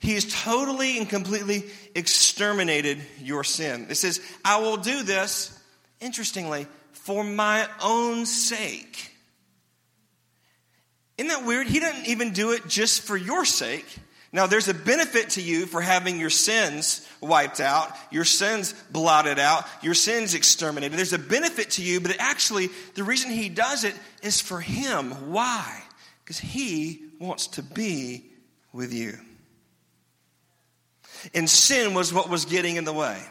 He 0.00 0.14
has 0.14 0.24
totally 0.42 0.98
and 0.98 1.08
completely 1.08 1.62
exterminated 1.94 3.00
your 3.20 3.44
sin. 3.44 3.86
It 3.88 3.94
says, 3.94 4.20
I 4.44 4.60
will 4.60 4.76
do 4.76 5.04
this, 5.04 5.56
interestingly, 6.00 6.66
for 6.90 7.22
my 7.22 7.68
own 7.80 8.26
sake. 8.26 9.11
Isn't 11.22 11.28
that 11.28 11.46
weird? 11.46 11.68
He 11.68 11.78
doesn't 11.78 12.08
even 12.08 12.32
do 12.32 12.50
it 12.50 12.66
just 12.66 13.02
for 13.02 13.16
your 13.16 13.44
sake. 13.44 13.86
Now, 14.32 14.48
there's 14.48 14.66
a 14.66 14.74
benefit 14.74 15.30
to 15.30 15.40
you 15.40 15.66
for 15.66 15.80
having 15.80 16.18
your 16.18 16.30
sins 16.30 17.08
wiped 17.20 17.60
out, 17.60 17.96
your 18.10 18.24
sins 18.24 18.74
blotted 18.90 19.38
out, 19.38 19.64
your 19.82 19.94
sins 19.94 20.34
exterminated. 20.34 20.98
There's 20.98 21.12
a 21.12 21.20
benefit 21.20 21.70
to 21.72 21.82
you, 21.84 22.00
but 22.00 22.16
actually, 22.18 22.70
the 22.96 23.04
reason 23.04 23.30
he 23.30 23.48
does 23.48 23.84
it 23.84 23.94
is 24.20 24.40
for 24.40 24.58
him. 24.58 25.30
Why? 25.30 25.80
Because 26.24 26.40
he 26.40 27.04
wants 27.20 27.46
to 27.48 27.62
be 27.62 28.24
with 28.72 28.92
you. 28.92 29.16
And 31.34 31.48
sin 31.48 31.94
was 31.94 32.12
what 32.12 32.28
was 32.28 32.46
getting 32.46 32.74
in 32.74 32.84
the 32.84 32.92
way. 32.92 33.22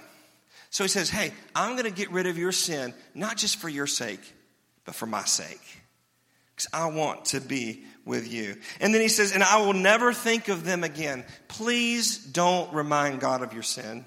So 0.70 0.86
he 0.86 0.88
says, 0.88 1.10
Hey, 1.10 1.34
I'm 1.54 1.74
going 1.74 1.84
to 1.84 1.92
get 1.92 2.10
rid 2.10 2.26
of 2.26 2.38
your 2.38 2.54
sin, 2.54 2.94
not 3.14 3.36
just 3.36 3.58
for 3.58 3.68
your 3.68 3.88
sake, 3.88 4.22
but 4.86 4.96
for 4.96 5.08
my 5.08 5.26
sake. 5.26 5.81
I 6.74 6.88
want 6.88 7.26
to 7.26 7.40
be 7.40 7.84
with 8.06 8.32
you. 8.32 8.58
And 8.80 8.94
then 8.94 9.02
he 9.02 9.08
says, 9.08 9.32
And 9.32 9.44
I 9.44 9.62
will 9.62 9.74
never 9.74 10.14
think 10.14 10.48
of 10.48 10.64
them 10.64 10.84
again. 10.84 11.26
Please 11.48 12.18
don't 12.18 12.74
remind 12.74 13.20
God 13.20 13.42
of 13.42 13.54
your 13.54 13.64
sin. 13.64 14.06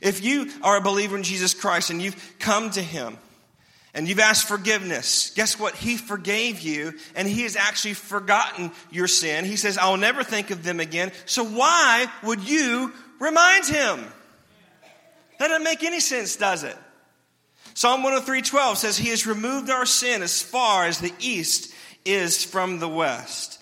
If 0.00 0.22
you 0.22 0.50
are 0.62 0.76
a 0.76 0.80
believer 0.80 1.16
in 1.16 1.22
Jesus 1.22 1.54
Christ 1.54 1.90
and 1.90 2.00
you've 2.00 2.36
come 2.38 2.70
to 2.70 2.82
him, 2.82 3.18
and 3.94 4.08
you've 4.08 4.20
asked 4.20 4.46
forgiveness. 4.46 5.32
Guess 5.34 5.58
what? 5.58 5.74
He 5.74 5.96
forgave 5.96 6.60
you 6.60 6.94
and 7.16 7.26
he 7.26 7.42
has 7.42 7.56
actually 7.56 7.94
forgotten 7.94 8.70
your 8.92 9.08
sin. 9.08 9.44
He 9.44 9.56
says, 9.56 9.76
I 9.76 9.90
will 9.90 9.96
never 9.96 10.22
think 10.22 10.50
of 10.50 10.62
them 10.62 10.78
again. 10.78 11.10
So 11.24 11.42
why 11.42 12.06
would 12.22 12.48
you 12.48 12.92
remind 13.18 13.66
him? 13.66 14.04
That 15.38 15.48
doesn't 15.48 15.64
make 15.64 15.82
any 15.82 16.00
sense, 16.00 16.36
does 16.36 16.64
it? 16.64 16.76
Psalm 17.78 18.02
103:12 18.02 18.76
says 18.76 18.98
he 18.98 19.10
has 19.10 19.24
removed 19.24 19.70
our 19.70 19.86
sin 19.86 20.20
as 20.20 20.42
far 20.42 20.86
as 20.86 20.98
the 20.98 21.14
east 21.20 21.72
is 22.04 22.42
from 22.42 22.80
the 22.80 22.88
west. 22.88 23.60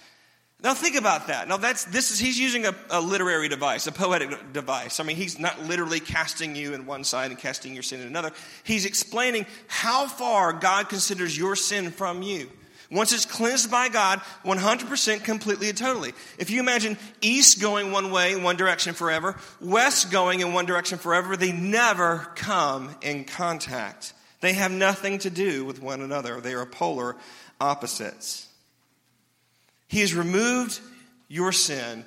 Now 0.65 0.73
think 0.73 0.97
about 0.97 1.27
that. 1.27 1.49
Now 1.49 1.59
that's 1.59 1.85
this 1.85 2.11
is 2.11 2.19
he's 2.19 2.39
using 2.41 2.65
a, 2.65 2.75
a, 2.89 2.99
literary 2.99 3.51
device, 3.51 3.87
a 3.87 3.93
poetic 3.93 4.55
device. 4.55 5.01
I 5.01 5.03
mean, 5.03 5.17
he's 5.17 5.39
not 5.39 5.65
literally 5.65 6.01
casting 6.01 6.57
you 6.57 6.73
in 6.73 6.87
one 6.87 7.05
side 7.05 7.31
and 7.31 7.39
casting 7.39 7.75
your 7.75 7.83
sin 7.83 8.01
in 8.01 8.07
another. 8.07 8.33
He's 8.65 8.87
explaining 8.87 9.45
how 9.67 10.07
far 10.07 10.55
God 10.55 10.89
considers 10.89 11.37
your 11.37 11.55
sin 11.55 11.91
from 11.91 12.23
you. 12.23 12.49
Once 12.91 13.13
it's 13.13 13.25
cleansed 13.25 13.71
by 13.71 13.89
God, 13.89 14.21
100% 14.45 15.25
completely 15.25 15.69
and 15.69 15.79
totally. 15.79 16.13
If 16.39 16.51
you 16.51 16.61
imagine 16.61 16.97
east 17.21 17.61
going 17.61 17.91
one 17.91 18.11
way 18.11 18.33
in 18.33 18.43
one 18.43 18.57
direction 18.57 18.95
forever, 18.95 19.37
west 19.61 20.13
going 20.13 20.41
in 20.41 20.53
one 20.53 20.67
direction 20.67 20.99
forever, 20.99 21.37
they 21.37 21.53
never 21.53 22.29
come 22.37 22.95
in 23.03 23.25
contact. 23.25 24.13
They 24.41 24.53
have 24.53 24.71
nothing 24.71 25.19
to 25.21 25.31
do 25.31 25.65
with 25.65 25.83
one 25.83 26.01
another. 26.01 26.41
They 26.41 26.55
are 26.55 26.67
polar 26.67 27.17
opposites. 27.61 28.47
He 29.89 30.01
has 30.01 30.15
removed 30.15 30.81
your 31.29 31.53
sin 31.53 32.05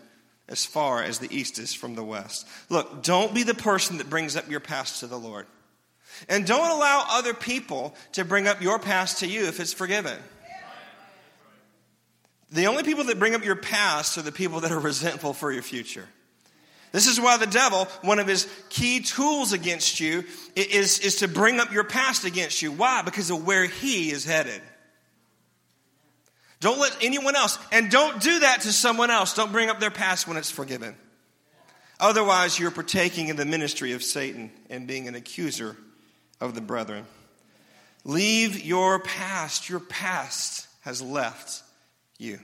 as 0.48 0.66
far 0.66 1.04
as 1.04 1.20
the 1.20 1.36
east 1.36 1.60
is 1.60 1.74
from 1.74 1.96
the 1.96 2.04
west. 2.04 2.48
Look, 2.70 3.04
don't 3.04 3.34
be 3.34 3.44
the 3.44 3.54
person 3.54 3.98
that 3.98 4.10
brings 4.10 4.36
up 4.36 4.50
your 4.50 4.60
past 4.60 5.02
to 5.02 5.08
the 5.08 5.20
Lord. 5.20 5.46
And 6.28 6.46
don't 6.46 6.72
allow 6.72 7.06
other 7.10 7.34
people 7.34 7.94
to 8.14 8.26
bring 8.26 8.48
up 8.48 8.62
your 8.62 8.80
past 8.80 9.20
to 9.20 9.28
you 9.28 9.46
if 9.46 9.60
it's 9.60 9.74
forgiven. 9.74 10.18
The 12.52 12.68
only 12.68 12.84
people 12.84 13.06
that 13.06 13.20
bring 13.20 13.36
up 13.36 13.46
your 13.46 13.56
past 13.56 14.18
are 14.18 14.24
the 14.24 14.32
people 14.32 14.62
that 14.62 14.72
are 14.72 14.80
resentful 14.80 15.34
for 15.34 15.52
your 15.52 15.62
future. 15.62 16.08
This 16.92 17.06
is 17.06 17.22
why 17.22 17.38
the 17.38 17.46
devil, 17.46 17.86
one 18.02 18.18
of 18.18 18.26
his 18.26 18.48
key 18.70 19.02
tools 19.02 19.54
against 19.54 20.00
you, 20.00 20.24
is, 20.56 21.00
is 21.00 21.18
to 21.18 21.28
bring 21.28 21.60
up 21.60 21.72
your 21.72 21.84
past 21.84 22.26
against 22.26 22.64
you. 22.64 22.72
Why? 22.72 23.04
Because 23.04 23.30
of 23.30 23.46
where 23.46 23.66
he 23.66 24.10
is 24.10 24.26
headed. 24.26 24.62
Don't 26.60 26.80
let 26.80 26.98
anyone 27.02 27.36
else, 27.36 27.60
and 27.72 27.92
don't 27.92 28.20
do 28.22 28.40
that 28.40 28.62
to 28.62 28.74
someone 28.74 29.12
else. 29.12 29.36
Don't 29.36 29.52
bring 29.52 29.70
up 29.70 29.80
their 29.80 29.92
past 29.92 30.28
when 30.28 30.36
it's 30.36 30.52
forgiven. 30.52 30.96
Otherwise, 32.00 32.58
you're 32.58 32.72
partaking 32.72 33.28
in 33.28 33.36
the 33.36 33.46
ministry 33.46 33.92
of 33.94 34.04
Satan 34.04 34.52
and 34.70 34.88
being 34.88 35.08
an 35.08 35.16
accuser 35.16 35.78
of 36.42 36.56
the 36.56 36.62
brethren. 36.62 37.06
Leave 38.04 38.66
your 38.66 39.00
past. 39.00 39.70
Your 39.70 39.80
past 39.80 40.68
has 40.82 41.02
left 41.02 41.62
you. 42.20 42.40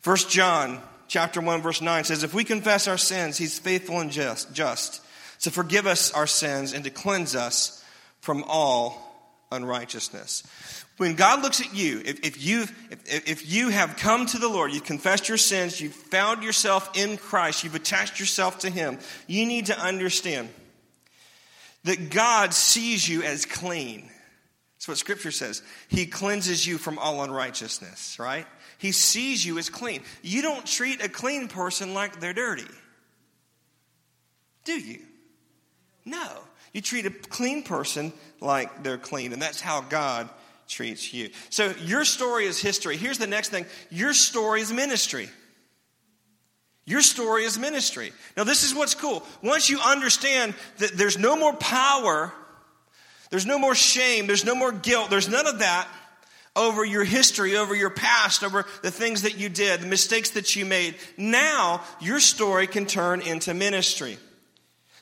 First 0.00 0.30
John 0.30 0.80
chapter 1.08 1.40
1 1.40 1.60
verse 1.60 1.82
9 1.82 2.04
says 2.04 2.22
if 2.22 2.32
we 2.32 2.44
confess 2.44 2.88
our 2.88 2.96
sins 2.96 3.36
he's 3.36 3.58
faithful 3.58 4.00
and 4.00 4.10
just, 4.10 4.54
just 4.54 5.02
to 5.40 5.50
forgive 5.50 5.86
us 5.86 6.12
our 6.12 6.26
sins 6.26 6.72
and 6.72 6.84
to 6.84 6.90
cleanse 6.90 7.34
us 7.34 7.84
from 8.20 8.44
all 8.46 9.10
unrighteousness. 9.50 10.44
When 10.96 11.14
God 11.14 11.42
looks 11.42 11.60
at 11.60 11.74
you, 11.74 12.02
if, 12.04 12.20
if, 12.26 12.44
you 12.44 12.62
if, 12.90 13.28
if 13.28 13.50
you 13.50 13.70
have 13.70 13.96
come 13.96 14.26
to 14.26 14.38
the 14.38 14.48
Lord, 14.48 14.72
you've 14.72 14.84
confessed 14.84 15.28
your 15.28 15.38
sins, 15.38 15.80
you've 15.80 15.94
found 15.94 16.42
yourself 16.42 16.90
in 16.94 17.16
Christ, 17.16 17.64
you've 17.64 17.74
attached 17.74 18.20
yourself 18.20 18.60
to 18.60 18.70
Him, 18.70 18.98
you 19.26 19.46
need 19.46 19.66
to 19.66 19.80
understand 19.80 20.50
that 21.84 22.10
God 22.10 22.52
sees 22.52 23.08
you 23.08 23.22
as 23.22 23.46
clean. 23.46 24.10
That's 24.80 24.88
what 24.88 24.96
Scripture 24.96 25.30
says. 25.30 25.62
He 25.88 26.06
cleanses 26.06 26.66
you 26.66 26.78
from 26.78 26.98
all 26.98 27.22
unrighteousness, 27.22 28.18
right? 28.18 28.46
He 28.78 28.92
sees 28.92 29.44
you 29.44 29.58
as 29.58 29.68
clean. 29.68 30.00
You 30.22 30.40
don't 30.40 30.64
treat 30.64 31.04
a 31.04 31.08
clean 31.10 31.48
person 31.48 31.92
like 31.92 32.18
they're 32.18 32.32
dirty, 32.32 32.64
do 34.64 34.72
you? 34.72 35.00
No. 36.06 36.26
You 36.72 36.80
treat 36.80 37.04
a 37.04 37.10
clean 37.10 37.62
person 37.62 38.14
like 38.40 38.82
they're 38.82 38.96
clean, 38.96 39.34
and 39.34 39.42
that's 39.42 39.60
how 39.60 39.82
God 39.82 40.30
treats 40.66 41.12
you. 41.12 41.28
So 41.50 41.74
your 41.84 42.06
story 42.06 42.46
is 42.46 42.58
history. 42.58 42.96
Here's 42.96 43.18
the 43.18 43.26
next 43.26 43.50
thing 43.50 43.66
your 43.90 44.14
story 44.14 44.62
is 44.62 44.72
ministry. 44.72 45.28
Your 46.86 47.02
story 47.02 47.44
is 47.44 47.58
ministry. 47.58 48.12
Now, 48.34 48.44
this 48.44 48.64
is 48.64 48.74
what's 48.74 48.94
cool. 48.94 49.26
Once 49.42 49.68
you 49.68 49.78
understand 49.78 50.54
that 50.78 50.96
there's 50.96 51.18
no 51.18 51.36
more 51.36 51.54
power, 51.54 52.32
there's 53.30 53.46
no 53.46 53.58
more 53.58 53.74
shame, 53.74 54.26
there's 54.26 54.44
no 54.44 54.54
more 54.54 54.72
guilt, 54.72 55.10
there's 55.10 55.28
none 55.28 55.46
of 55.46 55.60
that 55.60 55.88
over 56.56 56.84
your 56.84 57.04
history, 57.04 57.56
over 57.56 57.74
your 57.74 57.90
past, 57.90 58.42
over 58.42 58.66
the 58.82 58.90
things 58.90 59.22
that 59.22 59.38
you 59.38 59.48
did, 59.48 59.80
the 59.80 59.86
mistakes 59.86 60.30
that 60.30 60.56
you 60.56 60.66
made. 60.66 60.96
Now, 61.16 61.82
your 62.00 62.20
story 62.20 62.66
can 62.66 62.86
turn 62.86 63.20
into 63.22 63.54
ministry. 63.54 64.18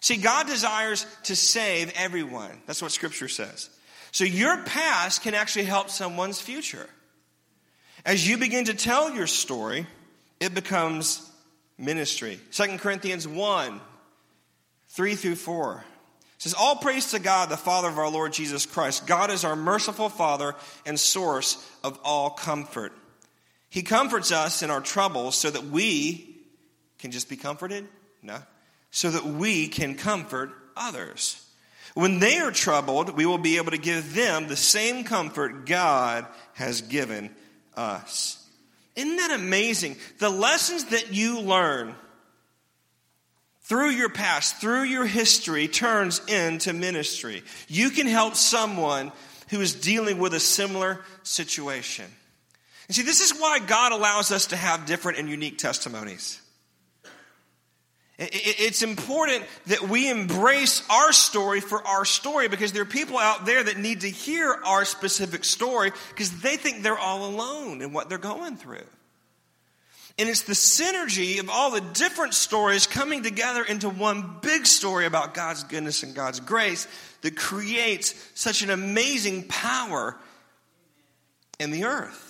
See, 0.01 0.19
God 0.19 0.47
desires 0.47 1.07
to 1.25 1.35
save 1.35 1.93
everyone. 1.97 2.61
That's 2.67 2.83
what 2.83 2.93
Scripture 2.93 3.29
says. 3.29 3.71
So 4.13 4.25
your 4.25 4.63
past 4.65 5.23
can 5.23 5.35
actually 5.35 5.65
help 5.65 5.91
someone's 5.91 6.41
future. 6.41 6.89
As 8.05 8.29
you 8.29 8.39
begin 8.39 8.67
to 8.67 8.75
tell 8.75 9.15
your 9.15 9.27
story, 9.27 9.87
it 10.41 10.55
becomes 10.55 11.29
ministry. 11.79 12.39
2 12.53 12.79
Corinthians 12.79 13.27
1 13.27 13.81
3 14.91 15.15
through 15.15 15.35
4 15.35 15.85
says, 16.39 16.55
All 16.55 16.77
praise 16.77 17.11
to 17.11 17.19
God, 17.19 17.49
the 17.49 17.57
Father 17.57 17.89
of 17.89 17.99
our 17.99 18.11
Lord 18.11 18.33
Jesus 18.33 18.67
Christ. 18.67 19.07
God 19.07 19.31
is 19.31 19.45
our 19.45 19.57
merciful 19.57 20.09
Father 20.09 20.55
and 20.87 20.99
source 20.99 21.65
of 21.85 21.99
all 22.05 22.31
comfort. 22.31 22.93
He 23.69 23.83
comforts 23.83 24.33
us 24.33 24.63
in 24.63 24.71
our 24.71 24.81
troubles 24.81 25.37
so 25.37 25.51
that 25.51 25.65
we 25.65 26.37
can 26.99 27.11
just 27.11 27.29
be 27.29 27.37
comforted? 27.37 27.87
No. 28.23 28.39
So 28.91 29.11
that 29.11 29.25
we 29.25 29.69
can 29.69 29.95
comfort 29.95 30.51
others. 30.77 31.45
When 31.95 32.19
they 32.19 32.39
are 32.39 32.51
troubled, 32.51 33.17
we 33.17 33.27
will 33.27 33.39
be 33.39 33.57
able 33.57 33.71
to 33.71 33.79
give 33.79 34.15
them 34.15 34.47
the 34.47 34.57
same 34.57 35.05
comfort 35.05 35.67
God 35.67 36.27
has 36.55 36.83
given 36.83 37.31
us. 37.77 38.45
Isn't 38.97 39.17
that 39.17 39.33
amazing? 39.33 39.97
The 40.19 40.29
lessons 40.29 40.87
that 40.87 41.13
you 41.13 41.41
learn 41.41 41.95
through 43.69 43.91
your 43.91 44.09
past, 44.09 44.61
through 44.61 44.85
your 44.85 45.05
history, 45.05 45.69
turns 45.69 46.23
into 46.27 46.73
ministry. 46.73 47.43
You 47.69 47.91
can 47.91 48.07
help 48.07 48.35
someone 48.35 49.13
who 49.51 49.61
is 49.61 49.75
dealing 49.75 50.19
with 50.19 50.33
a 50.33 50.41
similar 50.41 51.05
situation. 51.23 52.07
And 52.89 52.97
see, 52.97 53.03
this 53.03 53.21
is 53.21 53.39
why 53.39 53.59
God 53.59 53.93
allows 53.93 54.33
us 54.33 54.47
to 54.47 54.57
have 54.57 54.87
different 54.87 55.19
and 55.19 55.29
unique 55.29 55.59
testimonies. 55.59 56.41
It's 58.19 58.83
important 58.83 59.45
that 59.67 59.83
we 59.83 60.11
embrace 60.11 60.83
our 60.91 61.13
story 61.13 61.61
for 61.61 61.87
our 61.87 62.05
story 62.05 62.49
because 62.49 62.73
there 62.73 62.83
are 62.83 62.87
people 62.87 63.17
out 63.17 63.47
there 63.47 63.63
that 63.63 63.77
need 63.77 64.01
to 64.01 64.11
hear 64.11 64.59
our 64.65 64.85
specific 64.85 65.45
story 65.45 65.93
because 66.09 66.41
they 66.41 66.57
think 66.57 66.83
they're 66.83 66.99
all 66.99 67.27
alone 67.27 67.81
in 67.81 67.93
what 67.93 68.09
they're 68.09 68.19
going 68.19 68.57
through. 68.57 68.83
And 70.19 70.29
it's 70.29 70.43
the 70.43 70.55
synergy 70.55 71.39
of 71.39 71.49
all 71.49 71.71
the 71.71 71.81
different 71.81 72.35
stories 72.35 72.89
coming 72.89 73.23
together 73.23 73.63
into 73.63 73.89
one 73.89 74.39
big 74.43 74.67
story 74.67 75.07
about 75.07 75.33
God's 75.33 75.63
goodness 75.63 76.03
and 76.03 76.15
God's 76.15 76.41
grace 76.41 76.89
that 77.23 77.37
creates 77.37 78.15
such 78.35 78.63
an 78.63 78.71
amazing 78.71 79.45
power 79.45 80.17
in 81.61 81.71
the 81.71 81.85
earth. 81.85 82.25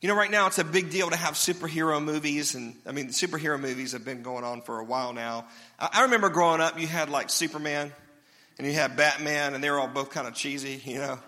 You 0.00 0.08
know, 0.08 0.14
right 0.14 0.30
now 0.30 0.46
it's 0.46 0.58
a 0.58 0.64
big 0.64 0.90
deal 0.90 1.10
to 1.10 1.16
have 1.16 1.34
superhero 1.34 2.02
movies, 2.02 2.54
and 2.54 2.74
I 2.86 2.92
mean, 2.92 3.08
superhero 3.08 3.60
movies 3.60 3.92
have 3.92 4.02
been 4.02 4.22
going 4.22 4.44
on 4.44 4.62
for 4.62 4.78
a 4.78 4.84
while 4.84 5.12
now. 5.12 5.44
I 5.78 6.02
remember 6.02 6.30
growing 6.30 6.62
up, 6.62 6.80
you 6.80 6.86
had 6.86 7.10
like 7.10 7.28
Superman 7.28 7.92
and 8.56 8.66
you 8.66 8.72
had 8.72 8.96
Batman, 8.96 9.52
and 9.52 9.62
they 9.62 9.70
were 9.70 9.78
all 9.78 9.88
both 9.88 10.10
kind 10.10 10.26
of 10.26 10.34
cheesy, 10.34 10.80
you 10.84 10.98
know. 10.98 11.18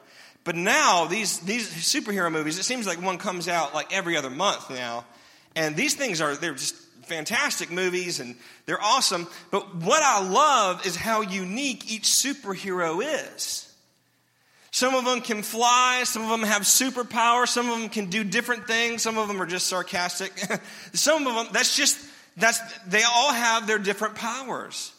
But 0.44 0.56
now, 0.56 1.04
these, 1.04 1.40
these 1.40 1.68
superhero 1.71 2.32
movies, 2.32 2.59
it 2.59 2.64
seems 2.64 2.87
like 2.87 3.00
one 3.00 3.18
comes 3.18 3.47
out 3.47 3.75
like 3.75 3.92
every 3.92 4.16
other 4.16 4.30
month 4.30 4.71
now. 4.71 5.04
And 5.54 5.76
these 5.76 5.94
things 5.94 6.21
are, 6.21 6.35
they're 6.35 6.54
just 6.54 6.75
fantastic 7.02 7.71
movies 7.71 8.21
and 8.21 8.37
they're 8.66 8.82
awesome. 8.82 9.26
But 9.50 9.75
what 9.76 10.02
I 10.02 10.26
love 10.26 10.87
is 10.87 10.97
how 10.97 11.21
unique 11.21 11.92
each 11.92 12.04
superhero 12.04 13.02
is. 13.02 13.68
Some 14.71 14.94
of 14.94 15.04
them 15.04 15.21
can 15.21 15.42
fly, 15.42 16.02
some 16.04 16.23
of 16.23 16.30
them 16.30 16.49
have 16.49 16.62
superpowers, 16.62 17.49
some 17.49 17.68
of 17.68 17.78
them 17.78 17.90
can 17.90 18.06
do 18.06 18.25
different 18.25 18.66
things, 18.66 19.02
some 19.02 19.18
of 19.18 19.28
them 19.28 19.40
are 19.42 19.47
just 19.47 19.66
sarcastic. 19.66 20.32
some 20.94 21.26
of 21.26 21.35
them, 21.35 21.49
that's 21.52 21.76
just, 21.76 21.99
that's, 22.38 22.59
they 22.85 23.02
all 23.02 23.35
have 23.35 23.66
their 23.66 23.78
different 23.78 24.14
powers. 24.14 24.92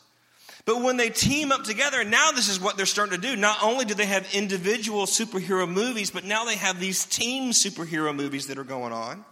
But 0.66 0.82
when 0.82 0.98
they 0.98 1.10
team 1.10 1.52
up 1.52 1.64
together, 1.64 2.02
and 2.02 2.12
now 2.12 2.32
this 2.32 2.50
is 2.50 2.60
what 2.60 2.78
they're 2.78 2.86
starting 2.86 3.20
to 3.20 3.28
do. 3.28 3.36
Not 3.36 3.64
only 3.64 3.84
do 3.84 3.96
they 3.96 4.06
have 4.06 4.34
individual 4.34 5.06
superhero 5.08 5.68
movies, 5.68 6.12
but 6.12 6.24
now 6.24 6.46
they 6.46 6.56
have 6.56 6.80
these 6.80 7.06
team 7.06 7.52
superhero 7.52 8.16
movies 8.16 8.48
that 8.48 8.58
are 8.58 8.64
going 8.64 8.94
on. 8.94 9.26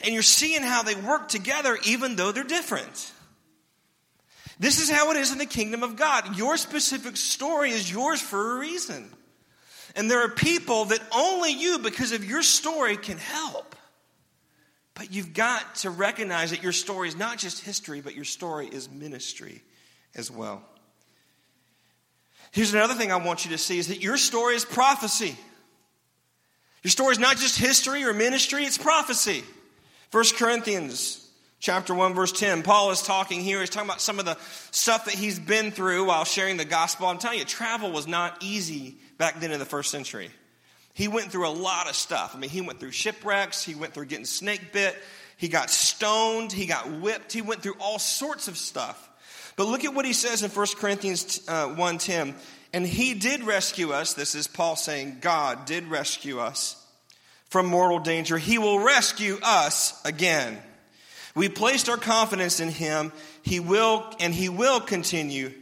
And 0.00 0.12
you're 0.12 0.22
seeing 0.22 0.62
how 0.62 0.82
they 0.82 0.94
work 0.94 1.28
together 1.28 1.78
even 1.86 2.16
though 2.16 2.32
they're 2.32 2.44
different. 2.44 3.12
This 4.58 4.80
is 4.80 4.90
how 4.90 5.10
it 5.10 5.16
is 5.16 5.32
in 5.32 5.38
the 5.38 5.46
kingdom 5.46 5.82
of 5.82 5.96
God. 5.96 6.36
Your 6.36 6.56
specific 6.56 7.16
story 7.16 7.70
is 7.70 7.90
yours 7.90 8.20
for 8.20 8.56
a 8.56 8.60
reason. 8.60 9.10
And 9.96 10.10
there 10.10 10.24
are 10.24 10.28
people 10.28 10.86
that 10.86 11.00
only 11.14 11.52
you, 11.52 11.78
because 11.78 12.12
of 12.12 12.24
your 12.24 12.42
story, 12.42 12.96
can 12.96 13.18
help. 13.18 13.76
But 14.94 15.12
you've 15.12 15.34
got 15.34 15.76
to 15.76 15.90
recognize 15.90 16.50
that 16.50 16.62
your 16.62 16.72
story 16.72 17.08
is 17.08 17.16
not 17.16 17.38
just 17.38 17.64
history, 17.64 18.00
but 18.00 18.14
your 18.14 18.24
story 18.24 18.68
is 18.68 18.88
ministry 18.88 19.62
as 20.14 20.30
well. 20.30 20.62
Here's 22.52 22.72
another 22.72 22.94
thing 22.94 23.10
I 23.10 23.16
want 23.16 23.44
you 23.44 23.50
to 23.50 23.58
see 23.58 23.78
is 23.78 23.88
that 23.88 24.00
your 24.00 24.16
story 24.16 24.54
is 24.54 24.64
prophecy. 24.64 25.36
Your 26.84 26.90
story 26.92 27.12
is 27.12 27.18
not 27.18 27.36
just 27.38 27.58
history 27.58 28.04
or 28.04 28.12
ministry, 28.12 28.64
it's 28.64 28.78
prophecy. 28.78 29.42
1 30.14 30.24
Corinthians 30.36 31.20
chapter 31.58 31.94
1 31.94 32.14
verse 32.14 32.30
10 32.30 32.62
paul 32.62 32.90
is 32.90 33.00
talking 33.00 33.40
here 33.40 33.60
he's 33.60 33.70
talking 33.70 33.88
about 33.88 34.00
some 34.00 34.18
of 34.18 34.26
the 34.26 34.36
stuff 34.70 35.06
that 35.06 35.14
he's 35.14 35.38
been 35.38 35.70
through 35.70 36.04
while 36.04 36.26
sharing 36.26 36.58
the 36.58 36.64
gospel 36.64 37.06
i'm 37.06 37.16
telling 37.16 37.38
you 37.38 37.44
travel 37.46 37.90
was 37.90 38.06
not 38.06 38.36
easy 38.42 38.98
back 39.18 39.40
then 39.40 39.52
in 39.52 39.58
the 39.58 39.66
first 39.66 39.90
century. 39.90 40.30
He 40.92 41.08
went 41.08 41.32
through 41.32 41.48
a 41.48 41.50
lot 41.50 41.88
of 41.88 41.96
stuff. 41.96 42.34
I 42.34 42.38
mean, 42.38 42.50
he 42.50 42.60
went 42.60 42.80
through 42.80 42.92
shipwrecks, 42.92 43.64
he 43.64 43.74
went 43.74 43.94
through 43.94 44.06
getting 44.06 44.24
snake 44.24 44.72
bit, 44.72 44.96
he 45.36 45.48
got 45.48 45.70
stoned, 45.70 46.52
he 46.52 46.66
got 46.66 47.00
whipped, 47.00 47.32
he 47.32 47.42
went 47.42 47.62
through 47.62 47.76
all 47.80 47.98
sorts 47.98 48.48
of 48.48 48.56
stuff. 48.56 49.10
But 49.56 49.66
look 49.66 49.84
at 49.84 49.94
what 49.94 50.04
he 50.04 50.12
says 50.12 50.42
in 50.42 50.50
1 50.50 50.66
Corinthians 50.76 51.42
uh, 51.48 51.68
1:10. 51.68 52.34
And 52.72 52.84
he 52.84 53.14
did 53.14 53.44
rescue 53.44 53.92
us. 53.92 54.14
This 54.14 54.34
is 54.34 54.48
Paul 54.48 54.74
saying 54.74 55.18
God 55.20 55.64
did 55.64 55.86
rescue 55.86 56.40
us 56.40 56.83
from 57.48 57.66
mortal 57.66 57.98
danger. 57.98 58.38
He 58.38 58.58
will 58.58 58.80
rescue 58.80 59.38
us 59.42 60.00
again. 60.04 60.58
We 61.34 61.48
placed 61.48 61.88
our 61.88 61.96
confidence 61.96 62.60
in 62.60 62.68
him. 62.68 63.12
He 63.42 63.60
will 63.60 64.04
and 64.20 64.32
he 64.32 64.48
will 64.48 64.80
continue 64.80 65.52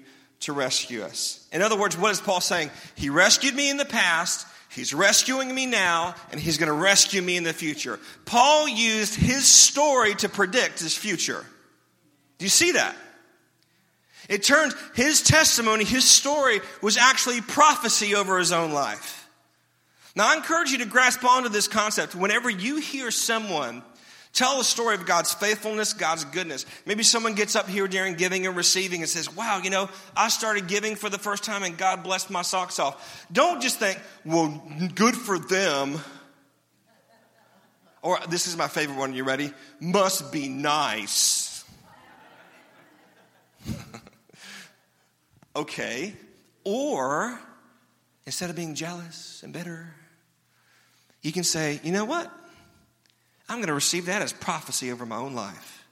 to 0.41 0.53
rescue 0.53 1.03
us. 1.03 1.47
In 1.53 1.63
other 1.63 1.79
words, 1.79 1.97
what 1.97 2.13
is 2.13 2.21
Paul 2.21 2.41
saying? 2.41 2.71
He 2.95 3.11
rescued 3.11 3.55
me 3.55 3.71
in 3.71 3.77
the 3.77 3.85
past, 3.85 4.47
he's 4.71 4.93
rescuing 4.93 5.55
me 5.55 5.67
now, 5.67 6.15
and 6.31 6.41
he's 6.41 6.59
going 6.59 6.69
to 6.69 6.73
rescue 6.73 7.23
me 7.23 7.37
in 7.37 7.45
the 7.45 7.53
future. 7.53 7.99
Paul 8.25 8.69
used 8.69 9.15
his 9.15 9.47
story 9.47 10.15
to 10.17 10.29
predict 10.29 10.81
his 10.81 10.97
future. 10.97 11.45
Do 12.39 12.45
you 12.45 12.51
see 12.51 12.73
that? 12.73 12.97
It 14.29 14.43
turned 14.43 14.75
his 14.95 15.23
testimony, 15.23 15.85
his 15.85 16.05
story, 16.05 16.61
was 16.81 16.97
actually 16.97 17.41
prophecy 17.41 18.15
over 18.15 18.39
his 18.39 18.53
own 18.53 18.73
life. 18.73 19.22
Now, 20.15 20.31
I 20.31 20.37
encourage 20.37 20.71
you 20.71 20.79
to 20.79 20.87
grasp 20.87 21.25
onto 21.25 21.49
this 21.49 21.69
concept. 21.69 22.15
Whenever 22.15 22.51
you 22.51 22.77
hear 22.77 23.11
someone 23.11 23.83
Tell 24.33 24.57
the 24.57 24.65
story 24.65 24.95
of 24.95 25.05
God's 25.05 25.35
faithfulness, 25.35 25.93
God's 25.93 26.25
goodness. 26.25 26.65
Maybe 26.87 27.03
someone 27.03 27.35
gets 27.35 27.55
up 27.55 27.69
here 27.69 27.87
during 27.87 28.15
giving 28.15 28.47
and 28.47 28.57
receiving 28.57 29.03
and 29.03 29.09
says, 29.09 29.35
Wow, 29.35 29.61
you 29.63 29.69
know, 29.69 29.91
I 30.17 30.29
started 30.29 30.69
giving 30.69 30.97
for 30.97 31.11
the 31.11 31.19
first 31.19 31.45
time 31.45 31.63
and 31.63 31.77
God 31.77 32.03
blessed 32.03 32.31
my 32.31 32.41
socks 32.41 32.79
off. 32.79 33.27
Don't 33.31 33.61
just 33.61 33.79
think, 33.79 34.01
Well, 34.25 34.63
good 34.95 35.15
for 35.15 35.39
them. 35.39 36.01
Or 38.01 38.19
this 38.31 38.47
is 38.47 38.57
my 38.57 38.69
favorite 38.69 38.97
one. 38.97 39.13
You 39.13 39.25
ready? 39.25 39.53
Must 39.81 40.33
be 40.33 40.49
nice. 40.49 41.63
okay. 45.57 46.15
Or 46.65 47.39
instead 48.25 48.49
of 48.49 48.57
being 48.57 48.75
jealous 48.75 49.43
and 49.45 49.53
bitter, 49.53 49.95
you 51.23 51.33
can 51.33 51.45
say, 51.45 51.81
You 51.83 51.93
know 51.93 52.05
what? 52.05 52.31
I'm 53.49 53.59
going 53.59 53.69
to 53.69 53.75
receive 53.75 54.07
that 54.07 54.23
as 54.23 54.33
prophecy 54.33 54.93
over 54.93 55.05
my 55.07 55.17
own 55.17 55.35
life. 55.35 55.87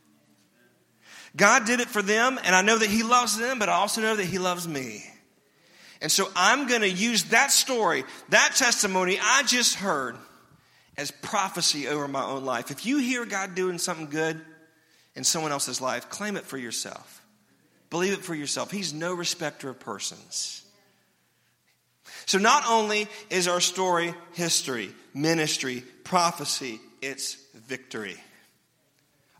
God 1.36 1.64
did 1.64 1.80
it 1.80 1.88
for 1.88 2.02
them, 2.02 2.38
and 2.42 2.54
I 2.54 2.62
know 2.62 2.78
that 2.78 2.88
He 2.88 3.02
loves 3.02 3.38
them, 3.38 3.58
but 3.58 3.68
I 3.68 3.74
also 3.74 4.00
know 4.00 4.16
that 4.16 4.24
He 4.24 4.38
loves 4.38 4.66
me. 4.66 5.04
And 6.02 6.10
so 6.10 6.28
I'm 6.34 6.66
going 6.66 6.80
to 6.80 6.88
use 6.88 7.24
that 7.24 7.50
story, 7.50 8.04
that 8.30 8.54
testimony 8.56 9.18
I 9.22 9.42
just 9.42 9.76
heard, 9.76 10.16
as 10.96 11.10
prophecy 11.10 11.88
over 11.88 12.08
my 12.08 12.24
own 12.24 12.44
life. 12.44 12.70
If 12.70 12.86
you 12.86 12.98
hear 12.98 13.24
God 13.24 13.54
doing 13.54 13.78
something 13.78 14.06
good 14.06 14.40
in 15.14 15.24
someone 15.24 15.52
else's 15.52 15.80
life, 15.80 16.08
claim 16.08 16.36
it 16.36 16.44
for 16.44 16.58
yourself. 16.58 17.22
Believe 17.90 18.12
it 18.12 18.20
for 18.20 18.34
yourself. 18.34 18.70
He's 18.70 18.92
no 18.92 19.14
respecter 19.14 19.68
of 19.68 19.80
persons. 19.80 20.62
So 22.30 22.38
not 22.38 22.62
only 22.68 23.08
is 23.28 23.48
our 23.48 23.60
story 23.60 24.14
history, 24.34 24.94
ministry, 25.12 25.82
prophecy, 26.04 26.78
it's 27.02 27.34
victory. 27.66 28.16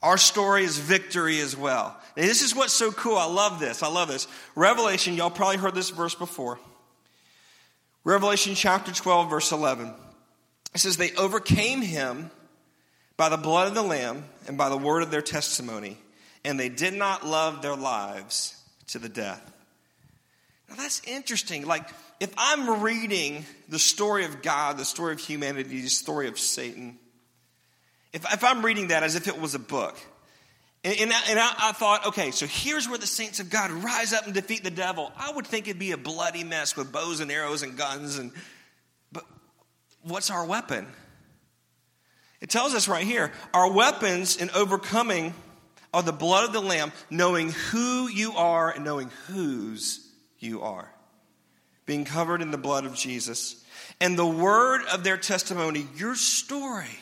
Our 0.03 0.19
story 0.19 0.65
is 0.65 0.77
victory 0.77 1.39
as 1.39 1.57
well. 1.57 1.97
And 2.17 2.29
this 2.29 2.43
is 2.43 2.53
what's 2.53 2.73
so 2.73 2.91
cool. 2.91 3.17
I 3.17 3.27
love 3.27 3.61
this. 3.61 3.85
I 3.85 3.87
love 3.87 4.09
this. 4.09 4.27
Revelation, 4.57 5.15
y'all 5.15 5.31
probably 5.31 5.59
heard 5.59 5.77
this 5.77 5.91
verse 5.91 6.17
before. 6.17 6.59
Revelation 8.03 8.57
chapter 8.57 8.91
12, 8.91 9.31
verse 9.31 9.53
11. 9.53 9.95
It 10.75 10.79
says, 10.81 10.97
They 10.97 11.13
overcame 11.13 11.83
him 11.83 12.33
by 13.17 13.29
the 13.29 13.37
blood 13.37 13.69
of 13.69 13.77
the 13.77 13.83
Lamb 13.83 14.25
and 14.49 14.59
by 14.59 14.69
the 14.69 14.77
word 14.77 15.05
of 15.05 15.13
their 15.13 15.23
testimony, 15.23 15.97
and 16.45 16.59
they 16.59 16.69
did 16.69 16.95
not 16.95 17.25
love 17.25 17.63
their 17.63 17.77
lives 17.77 18.61
to 18.89 18.99
the 18.99 19.09
death. 19.09 19.60
Now 20.71 20.77
that's 20.77 21.03
interesting. 21.07 21.67
Like, 21.67 21.89
if 22.21 22.33
I'm 22.39 22.83
reading 22.83 23.45
the 23.69 23.79
story 23.79 24.25
of 24.25 24.41
God, 24.41 24.79
the 24.79 24.85
story 24.85 25.13
of 25.13 25.19
humanity, 25.19 25.81
the 25.81 25.89
story 25.89 26.29
of 26.29 26.39
Satan, 26.39 26.99
if, 28.13 28.25
if 28.33 28.45
I'm 28.45 28.65
reading 28.65 28.89
that 28.89 29.03
as 29.03 29.17
if 29.17 29.27
it 29.27 29.41
was 29.41 29.55
a 29.55 29.59
book, 29.59 29.99
and, 30.85 30.97
and, 30.99 31.13
I, 31.13 31.21
and 31.29 31.39
I, 31.39 31.55
I, 31.61 31.73
thought, 31.73 32.07
okay, 32.07 32.31
so 32.31 32.47
here's 32.47 32.89
where 32.89 32.99
the 32.99 33.07
saints 33.07 33.41
of 33.41 33.51
God 33.51 33.71
rise 33.71 34.13
up 34.13 34.25
and 34.25 34.33
defeat 34.33 34.65
the 34.65 34.71
devil. 34.71 35.13
I 35.17 35.33
would 35.33 35.47
think 35.47 35.69
it'd 35.69 35.79
be 35.79 35.93
a 35.93 35.99
bloody 35.99 36.45
mess 36.45 36.77
with 36.77 36.91
bows 36.91 37.21
and 37.21 37.31
arrows 37.31 37.63
and 37.63 37.77
guns. 37.77 38.19
And 38.19 38.33
but 39.13 39.25
what's 40.03 40.31
our 40.31 40.47
weapon? 40.47 40.87
It 42.41 42.49
tells 42.49 42.75
us 42.75 42.89
right 42.89 43.05
here, 43.05 43.33
our 43.53 43.71
weapons 43.71 44.39
in 44.39 44.51
overcoming 44.51 45.35
are 45.93 46.03
the 46.03 46.13
blood 46.13 46.47
of 46.47 46.53
the 46.55 46.61
Lamb, 46.61 46.93
knowing 47.11 47.51
who 47.51 48.09
you 48.09 48.33
are 48.33 48.71
and 48.71 48.85
knowing 48.85 49.11
whose 49.27 50.10
you 50.43 50.63
are, 50.63 50.91
being 51.87 52.05
covered 52.05 52.43
in 52.43 52.51
the 52.51 52.59
blood 52.59 52.85
of 52.85 52.95
Jesus, 52.95 53.65
and 54.01 54.19
the 54.19 54.27
word 54.27 54.83
of 54.93 55.05
their 55.05 55.17
testimony, 55.17 55.87
your 55.97 56.15
story 56.15 56.99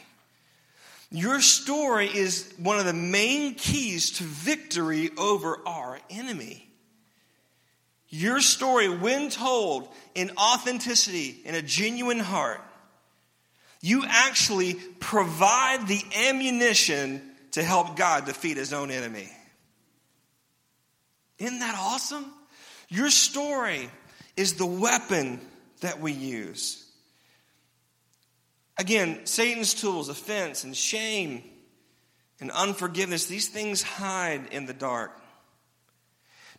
your 1.11 1.40
story 1.40 2.07
is 2.07 2.53
one 2.59 2.79
of 2.79 2.85
the 2.85 2.92
main 2.92 3.55
keys 3.55 4.12
to 4.18 4.24
victory 4.24 5.11
over 5.16 5.59
our 5.66 5.98
enemy. 6.11 6.68
Your 8.11 8.40
story, 8.40 8.88
when 8.88 9.31
told 9.31 9.88
in 10.14 10.31
authenticity, 10.38 11.40
in 11.44 11.55
a 11.55 11.62
genuine 11.62 12.18
heart, 12.18 12.61
you 13.81 14.05
actually 14.07 14.74
provide 14.74 15.87
the 15.87 16.03
ammunition 16.29 17.22
to 17.53 17.62
help 17.62 17.96
God 17.96 18.27
defeat 18.27 18.57
his 18.57 18.72
own 18.72 18.90
enemy. 18.90 19.31
Isn't 21.38 21.61
that 21.61 21.77
awesome? 21.79 22.27
Your 22.88 23.11
story 23.11 23.90
is 24.37 24.55
the 24.55 24.66
weapon 24.66 25.40
that 25.81 26.01
we 26.01 26.12
use. 26.12 26.85
Again, 28.79 29.27
Satan's 29.27 29.74
tools, 29.74 30.09
offense 30.09 30.64
and 30.64 30.77
shame 30.77 31.42
and 32.40 32.51
unforgiveness, 32.51 33.27
these 33.27 33.48
things 33.48 33.83
hide 33.83 34.48
in 34.53 34.66
the 34.66 34.72
dark. 34.72 35.20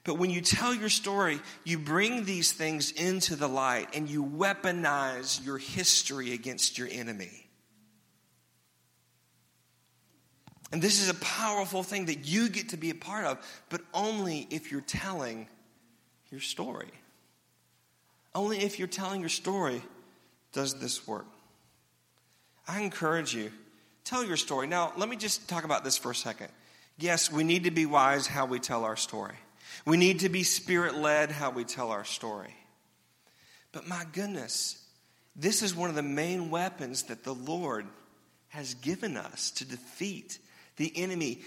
But 0.03 0.15
when 0.15 0.29
you 0.29 0.41
tell 0.41 0.73
your 0.73 0.89
story, 0.89 1.39
you 1.63 1.79
bring 1.79 2.25
these 2.25 2.51
things 2.51 2.91
into 2.91 3.35
the 3.35 3.47
light 3.47 3.89
and 3.93 4.09
you 4.09 4.23
weaponize 4.23 5.43
your 5.45 5.57
history 5.57 6.33
against 6.33 6.77
your 6.77 6.87
enemy. 6.89 7.47
And 10.71 10.81
this 10.81 11.01
is 11.01 11.09
a 11.09 11.15
powerful 11.15 11.83
thing 11.83 12.05
that 12.05 12.27
you 12.27 12.49
get 12.49 12.69
to 12.69 12.77
be 12.77 12.91
a 12.91 12.95
part 12.95 13.25
of, 13.25 13.37
but 13.69 13.81
only 13.93 14.47
if 14.51 14.71
you're 14.71 14.81
telling 14.81 15.47
your 16.31 16.41
story. 16.41 16.91
Only 18.35 18.59
if 18.59 18.79
you're 18.79 18.87
telling 18.87 19.21
your 19.21 19.29
story 19.29 19.81
does 20.53 20.79
this 20.79 21.07
work. 21.07 21.25
I 22.67 22.81
encourage 22.81 23.33
you, 23.33 23.51
tell 24.03 24.23
your 24.23 24.37
story. 24.37 24.67
Now, 24.67 24.93
let 24.95 25.09
me 25.09 25.15
just 25.15 25.49
talk 25.49 25.63
about 25.63 25.83
this 25.83 25.97
for 25.97 26.11
a 26.11 26.15
second. 26.15 26.49
Yes, 26.97 27.31
we 27.31 27.43
need 27.43 27.63
to 27.63 27.71
be 27.71 27.85
wise 27.85 28.27
how 28.27 28.45
we 28.45 28.59
tell 28.59 28.83
our 28.83 28.95
story. 28.95 29.35
We 29.85 29.97
need 29.97 30.19
to 30.19 30.29
be 30.29 30.43
spirit 30.43 30.95
led 30.95 31.31
how 31.31 31.51
we 31.51 31.63
tell 31.63 31.89
our 31.91 32.03
story. 32.03 32.53
But 33.71 33.87
my 33.87 34.03
goodness, 34.11 34.83
this 35.35 35.61
is 35.61 35.75
one 35.75 35.89
of 35.89 35.95
the 35.95 36.03
main 36.03 36.49
weapons 36.49 37.03
that 37.03 37.23
the 37.23 37.33
Lord 37.33 37.85
has 38.49 38.73
given 38.75 39.15
us 39.15 39.51
to 39.51 39.65
defeat 39.65 40.39
the 40.77 40.91
enemy, 40.95 41.41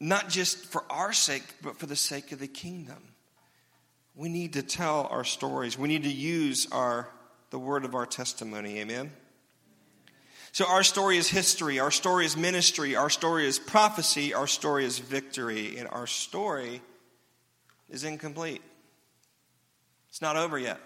not 0.00 0.28
just 0.28 0.66
for 0.66 0.84
our 0.90 1.12
sake, 1.12 1.44
but 1.62 1.78
for 1.78 1.86
the 1.86 1.96
sake 1.96 2.32
of 2.32 2.38
the 2.38 2.48
kingdom. 2.48 3.02
We 4.18 4.28
need 4.28 4.54
to 4.54 4.62
tell 4.62 5.06
our 5.12 5.22
stories. 5.22 5.78
We 5.78 5.86
need 5.86 6.02
to 6.02 6.10
use 6.10 6.66
our 6.72 7.08
the 7.50 7.58
word 7.58 7.84
of 7.84 7.94
our 7.94 8.04
testimony. 8.04 8.80
Amen. 8.80 9.12
So 10.50 10.66
our 10.66 10.82
story 10.82 11.18
is 11.18 11.28
history, 11.28 11.78
our 11.78 11.92
story 11.92 12.26
is 12.26 12.36
ministry, 12.36 12.96
our 12.96 13.10
story 13.10 13.46
is 13.46 13.60
prophecy, 13.60 14.34
our 14.34 14.48
story 14.48 14.84
is 14.84 14.98
victory, 14.98 15.78
and 15.78 15.86
our 15.86 16.08
story 16.08 16.82
is 17.88 18.02
incomplete. 18.02 18.60
It's 20.08 20.20
not 20.20 20.36
over 20.36 20.58
yet. 20.58 20.80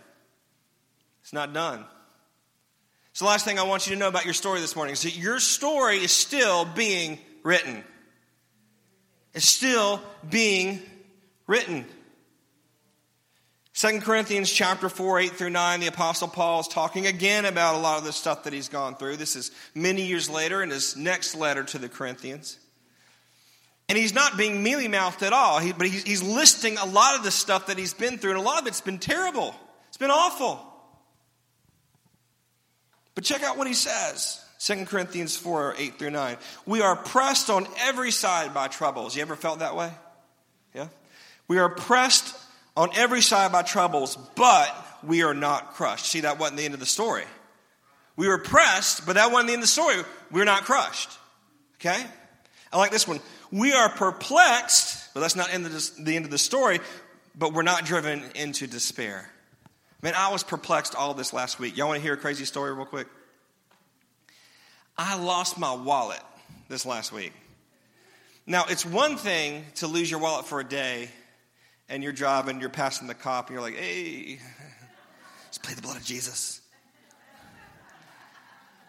It's 1.23 1.33
not 1.33 1.55
done. 1.55 1.87
So, 3.15 3.25
the 3.25 3.31
last 3.31 3.47
thing 3.47 3.59
I 3.59 3.63
want 3.63 3.87
you 3.87 3.95
to 3.95 3.99
know 3.99 4.09
about 4.09 4.27
your 4.27 4.35
story 4.35 4.61
this 4.61 4.77
morning 4.77 4.93
is 4.93 5.03
that 5.03 5.17
your 5.17 5.41
story 5.41 5.97
is 5.97 6.13
still 6.13 6.67
being 6.67 7.19
written. 7.43 7.83
It's 9.33 9.49
still 9.49 10.03
being 10.29 10.83
written. 11.47 11.87
2 13.75 14.01
Corinthians 14.01 14.53
chapter 14.53 14.89
4, 14.91 15.21
8 15.21 15.33
through 15.33 15.51
9, 15.51 15.81
the 15.81 15.87
Apostle 15.87 16.29
Paul 16.29 16.61
is 16.61 16.69
talking 16.69 17.07
again 17.07 17.47
about 17.47 17.75
a 17.75 17.79
lot 17.79 17.99
of 17.99 18.05
the 18.05 18.13
stuff 18.13 18.45
that 18.45 18.53
he's 18.53 18.69
gone 18.69 18.97
through. 18.97 19.17
This 19.17 19.35
is 19.35 19.51
many 19.75 20.03
years 20.03 20.29
later 20.29 20.63
in 20.63 20.69
his 20.69 20.95
next 20.95 21.35
letter 21.35 21.65
to 21.65 21.79
the 21.79 21.89
Corinthians. 21.89 22.59
And 23.89 23.97
he's 23.97 24.15
not 24.15 24.37
being 24.37 24.63
mealy 24.63 24.89
mouthed 24.89 25.23
at 25.23 25.33
all, 25.33 25.61
but 25.73 25.87
he's, 25.87 26.03
he's 26.05 26.23
listing 26.23 26.77
a 26.77 26.85
lot 26.85 27.17
of 27.17 27.25
the 27.25 27.31
stuff 27.31 27.69
that 27.69 27.79
he's 27.79 27.95
been 27.95 28.19
through, 28.19 28.33
and 28.33 28.41
a 28.41 28.43
lot 28.43 28.61
of 28.61 28.67
it's 28.67 28.83
been 28.83 28.99
terrible. 28.99 29.55
It's 29.89 29.97
been 29.97 30.11
awful. 30.11 30.61
But 33.15 33.25
check 33.25 33.43
out 33.43 33.57
what 33.57 33.67
he 33.67 33.75
says 33.75 34.39
2 34.61 34.85
Corinthians 34.85 35.35
4 35.37 35.77
8 35.79 35.99
through 35.99 36.11
9. 36.11 36.37
We 36.67 36.83
are 36.83 36.95
pressed 36.95 37.49
on 37.49 37.67
every 37.81 38.11
side 38.11 38.53
by 38.53 38.69
troubles. 38.69 39.17
You 39.17 39.23
ever 39.23 39.37
felt 39.37 39.61
that 39.61 39.77
way? 39.77 39.91
Yeah? 40.75 40.89
We 41.49 41.59
are 41.59 41.69
pressed 41.69 42.35
on 42.77 42.91
every 42.95 43.21
side 43.21 43.53
by 43.53 43.63
troubles, 43.63 44.17
but 44.35 44.75
we 45.03 45.23
are 45.23 45.35
not 45.35 45.75
crushed. 45.75 46.07
See, 46.07 46.21
that 46.21 46.39
wasn't 46.39 46.59
the 46.59 46.65
end 46.65 46.75
of 46.75 46.81
the 46.81 46.87
story. 46.87 47.25
We 48.17 48.29
were 48.29 48.39
pressed, 48.39 49.07
but 49.07 49.15
that 49.15 49.31
wasn't 49.33 49.49
the 49.49 49.53
end 49.55 49.63
of 49.63 49.69
the 49.69 49.73
story. 49.73 49.97
We're 50.31 50.45
not 50.45 50.63
crushed. 50.65 51.11
Okay? 51.77 52.03
I 52.73 52.79
like 52.79 52.91
this 52.91 53.09
one. 53.09 53.21
We 53.51 53.73
are 53.73 53.89
perplexed, 53.89 55.13
but 55.13 55.21
that's 55.21 55.37
not 55.37 55.49
the 55.49 56.15
end 56.15 56.25
of 56.25 56.31
the 56.31 56.39
story, 56.39 56.81
but 57.37 57.53
we're 57.53 57.63
not 57.63 57.85
driven 57.85 58.23
into 58.35 58.67
despair. 58.67 59.29
Man, 60.01 60.15
I 60.17 60.33
was 60.33 60.43
perplexed 60.43 60.95
all 60.95 61.15
this 61.15 61.33
last 61.33 61.59
week. 61.59 61.77
Y'all 61.77 61.89
want 61.89 61.99
to 61.99 62.03
hear 62.03 62.15
a 62.15 62.17
crazy 62.17 62.45
story 62.45 62.73
real 62.73 62.87
quick? 62.87 63.07
I 64.97 65.17
lost 65.17 65.59
my 65.59 65.75
wallet 65.75 66.21
this 66.69 66.85
last 66.85 67.13
week. 67.13 67.33
Now, 68.47 68.65
it's 68.69 68.85
one 68.85 69.17
thing 69.17 69.65
to 69.77 69.87
lose 69.87 70.11
your 70.11 70.21
wallet 70.21 70.47
for 70.47 70.61
a 70.61 70.65
day 70.65 71.09
and 71.89 72.03
you're 72.03 72.13
driving, 72.13 72.61
you're 72.61 72.71
passing 72.71 73.09
the 73.09 73.15
cop, 73.15 73.49
and 73.49 73.55
you're 73.55 73.63
like, 73.63 73.77
hey, 73.77 74.39
let's 75.47 75.59
play 75.59 75.75
the 75.75 75.83
blood 75.83 75.97
of 75.97 76.05
Jesus. 76.05 76.61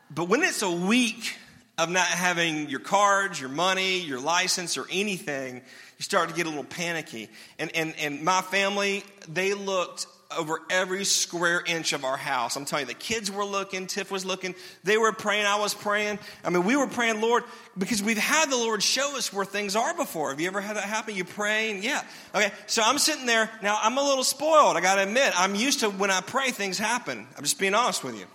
But 0.10 0.30
when 0.30 0.44
it's 0.44 0.62
a 0.62 0.72
week 0.72 1.36
of 1.78 1.90
not 1.90 2.06
having 2.06 2.70
your 2.70 2.80
cards, 2.80 3.40
your 3.40 3.50
money, 3.50 4.00
your 4.02 4.20
license, 4.20 4.78
or 4.78 4.86
anything, 4.92 5.56
you 5.56 6.04
start 6.04 6.30
to 6.30 6.36
get 6.36 6.46
a 6.46 6.50
little 6.50 6.64
panicky. 6.64 7.30
And, 7.58 7.76
and, 7.76 7.96
and 8.00 8.24
my 8.24 8.42
family, 8.42 9.04
they 9.28 9.54
looked 9.54 10.06
over 10.38 10.60
every 10.70 11.06
square 11.06 11.64
inch 11.66 11.94
of 11.94 12.04
our 12.06 12.18
house. 12.18 12.56
I'm 12.56 12.66
telling 12.66 12.88
you, 12.88 12.94
the 12.94 13.00
kids 13.00 13.32
were 13.32 13.46
looking, 13.46 13.88
Tiff 13.88 14.12
was 14.12 14.26
looking, 14.26 14.56
they 14.84 14.98
were 14.98 15.12
praying, 15.12 15.46
I 15.46 15.60
was 15.60 15.74
praying. 15.74 16.20
I 16.44 16.50
mean, 16.50 16.64
we 16.64 16.76
were 16.76 16.88
praying, 16.88 17.22
Lord, 17.22 17.44
because 17.78 18.02
we've 18.02 18.18
had 18.18 18.50
the 18.50 18.58
Lord 18.58 18.84
show 18.84 19.18
us 19.18 19.32
where 19.32 19.46
things 19.46 19.76
are 19.76 19.94
before. 19.96 20.30
Have 20.30 20.40
you 20.40 20.48
ever 20.48 20.62
had 20.62 20.76
that 20.78 20.84
happen? 20.84 21.16
You 21.16 21.24
praying? 21.24 21.84
Yeah. 21.84 22.04
Okay, 22.34 22.52
so 22.68 22.82
I'm 22.84 22.98
sitting 22.98 23.26
there. 23.26 23.50
Now, 23.62 23.78
I'm 23.82 23.98
a 23.98 24.04
little 24.04 24.24
spoiled, 24.24 24.78
I 24.78 24.82
got 24.82 24.96
to 24.96 25.04
admit. 25.04 25.34
I'm 25.36 25.56
used 25.56 25.82
to 25.82 25.90
when 25.90 26.12
I 26.12 26.22
pray, 26.22 26.52
things 26.52 26.78
happen. 26.78 27.28
I'm 27.38 27.44
just 27.44 27.60
being 27.60 27.74
honest 27.74 28.04
with 28.04 28.18
you. 28.18 28.26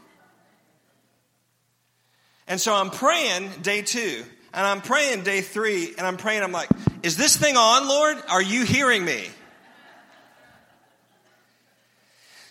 And 2.47 2.61
so 2.61 2.75
I'm 2.75 2.91
praying 2.91 3.51
day 3.63 3.83
two, 3.83 4.25
and 4.55 4.67
I'm 4.67 4.81
praying 4.81 5.23
day 5.23 5.43
three, 5.43 5.95
and 5.97 6.07
I'm 6.07 6.17
praying, 6.17 6.43
I'm 6.43 6.53
like, 6.53 6.71
is 7.03 7.17
this 7.17 7.37
thing 7.37 7.57
on, 7.57 7.89
Lord? 7.89 8.17
Are 8.29 8.43
you 8.43 8.65
hearing 8.65 9.05
me? 9.05 9.29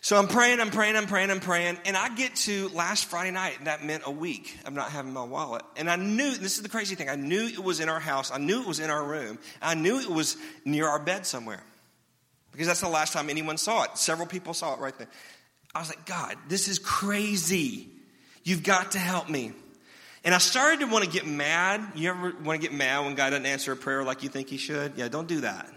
So 0.08 0.16
I'm 0.16 0.30
praying, 0.30 0.62
I'm 0.62 0.72
praying, 0.72 0.96
I'm 0.96 1.06
praying, 1.06 1.32
I'm 1.32 1.42
praying, 1.42 1.80
and 1.84 1.98
I 1.98 2.08
get 2.16 2.34
to 2.38 2.70
last 2.70 3.08
Friday 3.08 3.32
night, 3.32 3.58
and 3.58 3.68
that 3.68 3.84
meant 3.84 4.04
a 4.06 4.10
week 4.10 4.58
of 4.64 4.72
not 4.72 4.90
having 4.90 5.12
my 5.12 5.26
wallet. 5.26 5.64
And 5.76 5.90
I 5.90 5.98
knew, 5.98 6.34
this 6.34 6.56
is 6.56 6.62
the 6.64 6.70
crazy 6.70 6.96
thing, 6.96 7.10
I 7.10 7.18
knew 7.18 7.46
it 7.46 7.62
was 7.62 7.82
in 7.82 7.90
our 7.90 8.00
house, 8.00 8.32
I 8.32 8.38
knew 8.38 8.62
it 8.62 8.68
was 8.68 8.80
in 8.80 8.90
our 8.90 9.04
room, 9.04 9.38
I 9.62 9.76
knew 9.76 10.00
it 10.00 10.10
was 10.10 10.38
near 10.64 10.88
our 10.88 10.98
bed 10.98 11.26
somewhere. 11.26 11.62
Because 12.54 12.68
that's 12.68 12.80
the 12.80 12.88
last 12.88 13.12
time 13.12 13.30
anyone 13.30 13.58
saw 13.58 13.84
it. 13.84 13.98
Several 13.98 14.26
people 14.26 14.54
saw 14.54 14.76
it 14.76 14.80
right 14.80 14.98
there. 14.98 15.10
I 15.76 15.80
was 15.80 15.90
like, 15.90 16.06
God, 16.06 16.38
this 16.48 16.70
is 16.70 16.80
crazy. 16.80 17.90
You've 18.46 18.64
got 18.64 18.94
to 18.94 19.00
help 19.00 19.28
me. 19.28 19.52
And 20.24 20.34
I 20.34 20.38
started 20.38 20.80
to 20.80 20.86
want 20.86 21.04
to 21.04 21.12
get 21.12 21.28
mad. 21.28 21.82
You 21.96 22.12
ever 22.12 22.34
want 22.46 22.62
to 22.62 22.66
get 22.66 22.74
mad 22.74 23.04
when 23.04 23.16
God 23.16 23.32
doesn't 23.32 23.46
answer 23.46 23.74
a 23.74 23.76
prayer 23.76 24.06
like 24.06 24.24
you 24.24 24.30
think 24.30 24.48
he 24.48 24.58
should? 24.58 24.94
Yeah, 24.96 25.10
don't 25.10 25.28
do 25.28 25.42
that. 25.42 25.70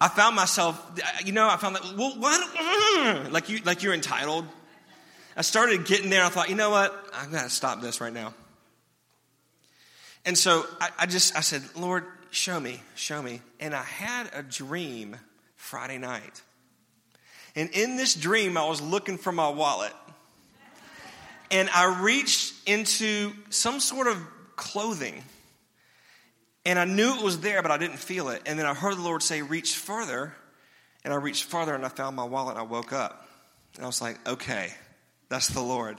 I 0.00 0.08
found 0.08 0.36
myself, 0.36 0.80
you 1.24 1.32
know, 1.32 1.48
I 1.48 1.56
found 1.56 1.76
that, 1.76 1.82
well, 1.96 2.14
what? 2.18 3.30
Like, 3.30 3.48
you, 3.48 3.60
like 3.64 3.82
you're 3.82 3.94
entitled. 3.94 4.44
I 5.36 5.42
started 5.42 5.86
getting 5.86 6.10
there. 6.10 6.24
I 6.24 6.28
thought, 6.28 6.48
you 6.48 6.56
know 6.56 6.70
what? 6.70 6.94
I've 7.14 7.30
got 7.30 7.44
to 7.44 7.50
stop 7.50 7.80
this 7.80 8.00
right 8.00 8.12
now. 8.12 8.34
And 10.24 10.36
so 10.36 10.66
I, 10.80 10.90
I 11.00 11.06
just, 11.06 11.36
I 11.36 11.40
said, 11.40 11.62
Lord, 11.76 12.04
show 12.30 12.58
me, 12.58 12.80
show 12.96 13.22
me. 13.22 13.40
And 13.60 13.74
I 13.74 13.82
had 13.82 14.30
a 14.34 14.42
dream 14.42 15.16
Friday 15.56 15.98
night. 15.98 16.42
And 17.54 17.70
in 17.70 17.96
this 17.96 18.14
dream, 18.14 18.56
I 18.56 18.68
was 18.68 18.80
looking 18.80 19.16
for 19.16 19.32
my 19.32 19.48
wallet 19.48 19.92
and 21.50 21.68
I 21.70 22.00
reached 22.02 22.54
into 22.68 23.32
some 23.50 23.80
sort 23.80 24.06
of 24.06 24.18
clothing. 24.56 25.22
And 26.68 26.78
I 26.78 26.84
knew 26.84 27.16
it 27.16 27.24
was 27.24 27.40
there, 27.40 27.62
but 27.62 27.70
I 27.70 27.78
didn't 27.78 27.96
feel 27.96 28.28
it. 28.28 28.42
And 28.44 28.58
then 28.58 28.66
I 28.66 28.74
heard 28.74 28.98
the 28.98 29.00
Lord 29.00 29.22
say, 29.22 29.40
Reach 29.40 29.74
further. 29.74 30.34
And 31.02 31.14
I 31.14 31.16
reached 31.16 31.44
further 31.44 31.74
and 31.74 31.82
I 31.82 31.88
found 31.88 32.14
my 32.14 32.24
wallet 32.24 32.58
and 32.58 32.60
I 32.60 32.70
woke 32.70 32.92
up. 32.92 33.26
And 33.76 33.84
I 33.84 33.86
was 33.86 34.02
like, 34.02 34.28
Okay, 34.28 34.68
that's 35.30 35.48
the 35.48 35.62
Lord. 35.62 35.96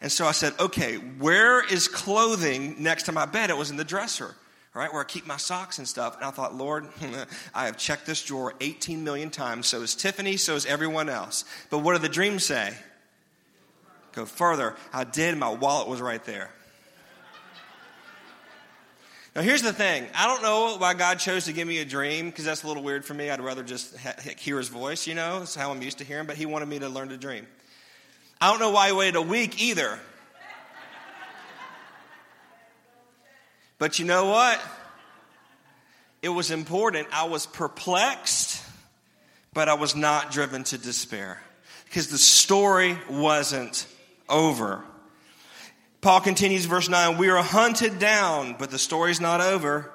And 0.00 0.12
so 0.12 0.24
I 0.24 0.30
said, 0.30 0.52
Okay, 0.60 0.94
where 0.94 1.60
is 1.66 1.88
clothing 1.88 2.76
next 2.78 3.02
to 3.04 3.12
my 3.12 3.26
bed? 3.26 3.50
It 3.50 3.56
was 3.56 3.72
in 3.72 3.76
the 3.76 3.84
dresser, 3.84 4.36
right, 4.74 4.92
where 4.92 5.02
I 5.02 5.04
keep 5.04 5.26
my 5.26 5.38
socks 5.38 5.78
and 5.78 5.88
stuff. 5.88 6.14
And 6.14 6.24
I 6.24 6.30
thought, 6.30 6.54
Lord, 6.54 6.86
I 7.54 7.66
have 7.66 7.76
checked 7.76 8.06
this 8.06 8.22
drawer 8.22 8.54
18 8.60 9.02
million 9.02 9.28
times. 9.28 9.66
So 9.66 9.82
is 9.82 9.96
Tiffany, 9.96 10.36
so 10.36 10.54
is 10.54 10.66
everyone 10.66 11.08
else. 11.08 11.44
But 11.68 11.78
what 11.78 11.94
did 11.94 12.02
the 12.02 12.08
dream 12.08 12.38
say? 12.38 12.72
go 14.12 14.26
further. 14.26 14.76
I 14.92 15.04
did, 15.04 15.36
my 15.36 15.48
wallet 15.48 15.88
was 15.88 16.00
right 16.00 16.22
there. 16.24 16.50
Now, 19.34 19.40
here's 19.40 19.62
the 19.62 19.72
thing. 19.72 20.06
I 20.14 20.26
don't 20.26 20.42
know 20.42 20.76
why 20.76 20.92
God 20.92 21.18
chose 21.18 21.46
to 21.46 21.54
give 21.54 21.66
me 21.66 21.78
a 21.78 21.86
dream 21.86 22.26
because 22.26 22.44
that's 22.44 22.64
a 22.64 22.68
little 22.68 22.82
weird 22.82 23.04
for 23.04 23.14
me. 23.14 23.30
I'd 23.30 23.40
rather 23.40 23.62
just 23.62 23.96
ha- 23.96 24.14
hear 24.38 24.58
his 24.58 24.68
voice, 24.68 25.06
you 25.06 25.14
know? 25.14 25.38
That's 25.38 25.54
how 25.54 25.70
I'm 25.70 25.80
used 25.80 25.98
to 25.98 26.04
hearing, 26.04 26.20
him, 26.22 26.26
but 26.26 26.36
he 26.36 26.44
wanted 26.44 26.68
me 26.68 26.80
to 26.80 26.90
learn 26.90 27.08
to 27.08 27.16
dream. 27.16 27.46
I 28.42 28.50
don't 28.50 28.60
know 28.60 28.70
why 28.70 28.88
he 28.88 28.92
waited 28.92 29.16
a 29.16 29.22
week 29.22 29.62
either. 29.62 29.98
But 33.78 33.98
you 33.98 34.04
know 34.04 34.26
what? 34.26 34.60
It 36.20 36.28
was 36.28 36.50
important. 36.50 37.08
I 37.10 37.24
was 37.24 37.46
perplexed, 37.46 38.62
but 39.54 39.68
I 39.68 39.74
was 39.74 39.96
not 39.96 40.30
driven 40.30 40.62
to 40.64 40.78
despair 40.78 41.42
because 41.86 42.08
the 42.08 42.18
story 42.18 42.96
wasn't 43.08 43.86
over. 44.28 44.84
Paul 46.02 46.20
continues, 46.20 46.64
verse 46.64 46.88
9 46.88 47.16
We 47.16 47.30
are 47.30 47.42
hunted 47.42 47.98
down, 47.98 48.56
but 48.58 48.70
the 48.70 48.78
story's 48.78 49.20
not 49.20 49.40
over, 49.40 49.90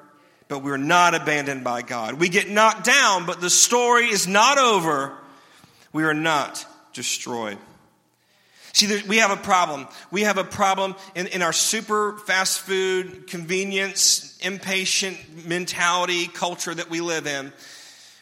but 0.48 0.64
we're 0.64 0.78
not 0.78 1.14
abandoned 1.14 1.64
by 1.64 1.82
God. 1.82 2.16
We 2.16 2.30
get 2.30 2.50
knocked 2.50 2.86
down, 2.86 3.26
but 3.26 3.42
the 3.42 3.50
story 3.50 4.06
is 4.08 4.26
not 4.26 4.58
over. 4.58 5.14
We 5.92 6.06
are 6.06 6.14
not 6.14 6.66
destroyed. 6.94 7.58
See, 8.72 9.02
we 9.08 9.18
have 9.18 9.32
a 9.32 9.38
problem. 9.38 9.88
We 10.10 10.22
have 10.22 10.38
a 10.38 10.44
problem 10.44 10.96
in, 11.14 11.28
in 11.28 11.42
our 11.42 11.52
super 11.52 12.18
fast 12.20 12.60
food, 12.60 13.28
convenience, 13.28 14.38
impatient 14.42 15.18
mentality 15.46 16.28
culture 16.28 16.74
that 16.74 16.90
we 16.90 17.02
live 17.02 17.28
in. 17.28 17.52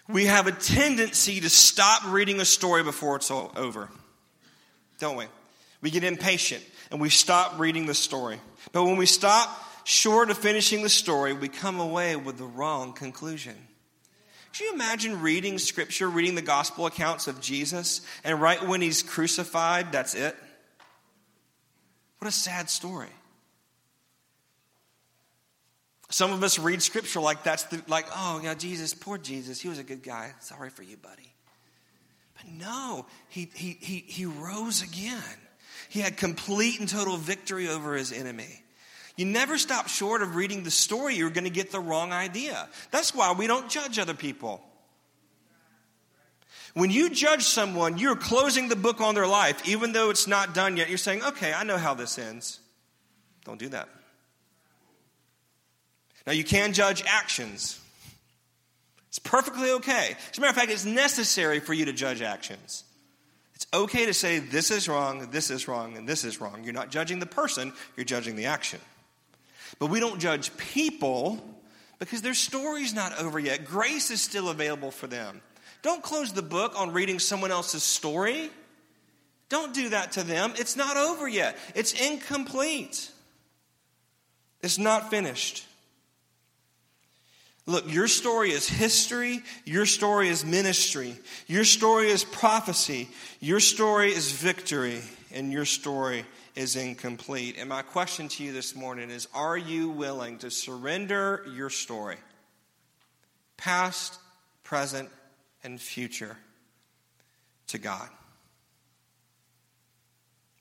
We 0.07 0.25
have 0.25 0.47
a 0.47 0.51
tendency 0.51 1.41
to 1.41 1.49
stop 1.49 2.03
reading 2.07 2.39
a 2.39 2.45
story 2.45 2.83
before 2.83 3.17
it's 3.17 3.29
all 3.29 3.51
over. 3.55 3.89
Don't 4.97 5.17
we? 5.17 5.25
We 5.81 5.91
get 5.91 6.03
impatient 6.03 6.63
and 6.95 7.01
we 7.01 7.09
stop 7.09 7.59
reading 7.59 7.87
the 7.87 7.93
story. 7.93 8.39
But 8.71 8.85
when 8.85 8.95
we 8.95 9.05
stop 9.05 9.49
short 9.83 10.29
of 10.29 10.37
finishing 10.37 10.81
the 10.81 10.87
story, 10.87 11.33
we 11.33 11.49
come 11.49 11.81
away 11.81 12.15
with 12.15 12.37
the 12.37 12.45
wrong 12.45 12.93
conclusion. 12.93 13.53
Can 14.53 14.67
you 14.67 14.73
imagine 14.75 15.21
reading 15.21 15.57
scripture, 15.57 16.09
reading 16.09 16.35
the 16.35 16.41
gospel 16.41 16.85
accounts 16.85 17.27
of 17.27 17.41
Jesus, 17.41 17.99
and 18.23 18.39
right 18.39 18.65
when 18.65 18.79
he's 18.79 19.03
crucified, 19.03 19.91
that's 19.91 20.15
it? 20.15 20.37
What 22.19 22.29
a 22.29 22.31
sad 22.31 22.69
story. 22.69 23.09
Some 26.09 26.31
of 26.31 26.41
us 26.43 26.57
read 26.57 26.81
scripture 26.81 27.19
like 27.19 27.43
that's 27.43 27.63
the, 27.63 27.83
like, 27.89 28.05
oh, 28.15 28.39
yeah, 28.41 28.53
Jesus, 28.53 28.93
poor 28.93 29.17
Jesus, 29.17 29.59
he 29.59 29.67
was 29.67 29.79
a 29.79 29.83
good 29.83 30.01
guy. 30.01 30.31
Sorry 30.39 30.69
for 30.69 30.83
you, 30.83 30.95
buddy. 30.95 31.33
But 32.37 32.53
no, 32.53 33.05
he, 33.27 33.51
he, 33.53 33.77
he, 33.81 33.97
he 34.07 34.25
rose 34.25 34.81
again. 34.81 35.21
He 35.89 36.01
had 36.01 36.17
complete 36.17 36.79
and 36.79 36.89
total 36.89 37.17
victory 37.17 37.67
over 37.67 37.95
his 37.95 38.11
enemy. 38.11 38.63
You 39.17 39.25
never 39.25 39.57
stop 39.57 39.87
short 39.87 40.21
of 40.21 40.35
reading 40.35 40.63
the 40.63 40.71
story, 40.71 41.15
you're 41.15 41.29
going 41.29 41.45
to 41.45 41.49
get 41.49 41.71
the 41.71 41.79
wrong 41.79 42.11
idea. 42.11 42.67
That's 42.91 43.15
why 43.15 43.31
we 43.31 43.47
don't 43.47 43.69
judge 43.69 43.97
other 43.97 44.13
people. 44.13 44.61
When 46.73 46.91
you 46.91 47.09
judge 47.09 47.43
someone, 47.43 47.97
you're 47.97 48.17
closing 48.17 48.67
the 48.67 48.75
book 48.75 48.99
on 48.99 49.15
their 49.15 49.27
life, 49.27 49.65
even 49.65 49.93
though 49.93 50.09
it's 50.09 50.27
not 50.27 50.53
done 50.53 50.75
yet. 50.75 50.89
You're 50.89 50.97
saying, 50.97 51.23
okay, 51.23 51.53
I 51.53 51.63
know 51.63 51.77
how 51.77 51.93
this 51.93 52.19
ends. 52.19 52.59
Don't 53.45 53.57
do 53.57 53.69
that. 53.69 53.87
Now, 56.27 56.33
you 56.33 56.43
can 56.43 56.73
judge 56.73 57.01
actions. 57.07 57.79
It's 59.07 59.19
perfectly 59.19 59.71
okay. 59.71 60.17
As 60.31 60.37
a 60.37 60.41
matter 60.41 60.49
of 60.49 60.55
fact, 60.57 60.71
it's 60.71 60.83
necessary 60.83 61.61
for 61.61 61.73
you 61.73 61.85
to 61.85 61.93
judge 61.93 62.21
actions. 62.21 62.83
It's 63.55 63.67
okay 63.73 64.05
to 64.05 64.13
say, 64.13 64.39
this 64.39 64.69
is 64.69 64.89
wrong, 64.89 65.29
this 65.31 65.49
is 65.49 65.67
wrong, 65.67 65.97
and 65.97 66.07
this 66.07 66.23
is 66.25 66.41
wrong. 66.41 66.63
You're 66.63 66.73
not 66.73 66.91
judging 66.91 67.19
the 67.19 67.25
person, 67.25 67.71
you're 67.95 68.05
judging 68.05 68.35
the 68.35 68.47
action. 68.47 68.79
But 69.79 69.87
we 69.87 69.99
don't 69.99 70.19
judge 70.19 70.55
people 70.57 71.43
because 71.99 72.21
their 72.21 72.33
story's 72.33 72.93
not 72.93 73.17
over 73.21 73.39
yet. 73.39 73.65
Grace 73.65 74.11
is 74.11 74.21
still 74.21 74.49
available 74.49 74.91
for 74.91 75.07
them. 75.07 75.41
Don't 75.81 76.03
close 76.03 76.33
the 76.33 76.41
book 76.41 76.73
on 76.77 76.91
reading 76.91 77.19
someone 77.19 77.51
else's 77.51 77.83
story. 77.83 78.49
Don't 79.49 79.73
do 79.73 79.89
that 79.89 80.13
to 80.13 80.23
them. 80.23 80.53
It's 80.57 80.75
not 80.75 80.97
over 80.97 81.27
yet, 81.27 81.57
it's 81.75 81.93
incomplete, 81.93 83.09
it's 84.61 84.77
not 84.77 85.09
finished. 85.09 85.65
Look, 87.67 87.91
your 87.91 88.07
story 88.07 88.51
is 88.51 88.67
history. 88.69 89.41
Your 89.65 89.85
story 89.87 90.29
is 90.29 90.45
ministry. 90.45 91.17
Your 91.47 91.63
story 91.63 92.09
is 92.09 92.23
prophecy. 92.23 93.09
Your 93.39 93.59
story 93.59 94.11
is 94.11 94.31
victory. 94.31 95.01
And 95.31 95.51
your 95.51 95.65
story 95.65 96.25
is 96.55 96.75
incomplete. 96.75 97.55
And 97.57 97.67
my 97.67 97.81
question 97.81 98.27
to 98.29 98.43
you 98.43 98.53
this 98.53 98.75
morning 98.75 99.09
is 99.09 99.27
Are 99.33 99.57
you 99.57 99.89
willing 99.89 100.37
to 100.39 100.51
surrender 100.51 101.43
your 101.53 101.69
story, 101.69 102.17
past, 103.57 104.19
present, 104.63 105.09
and 105.63 105.81
future, 105.81 106.37
to 107.67 107.77
God? 107.77 108.07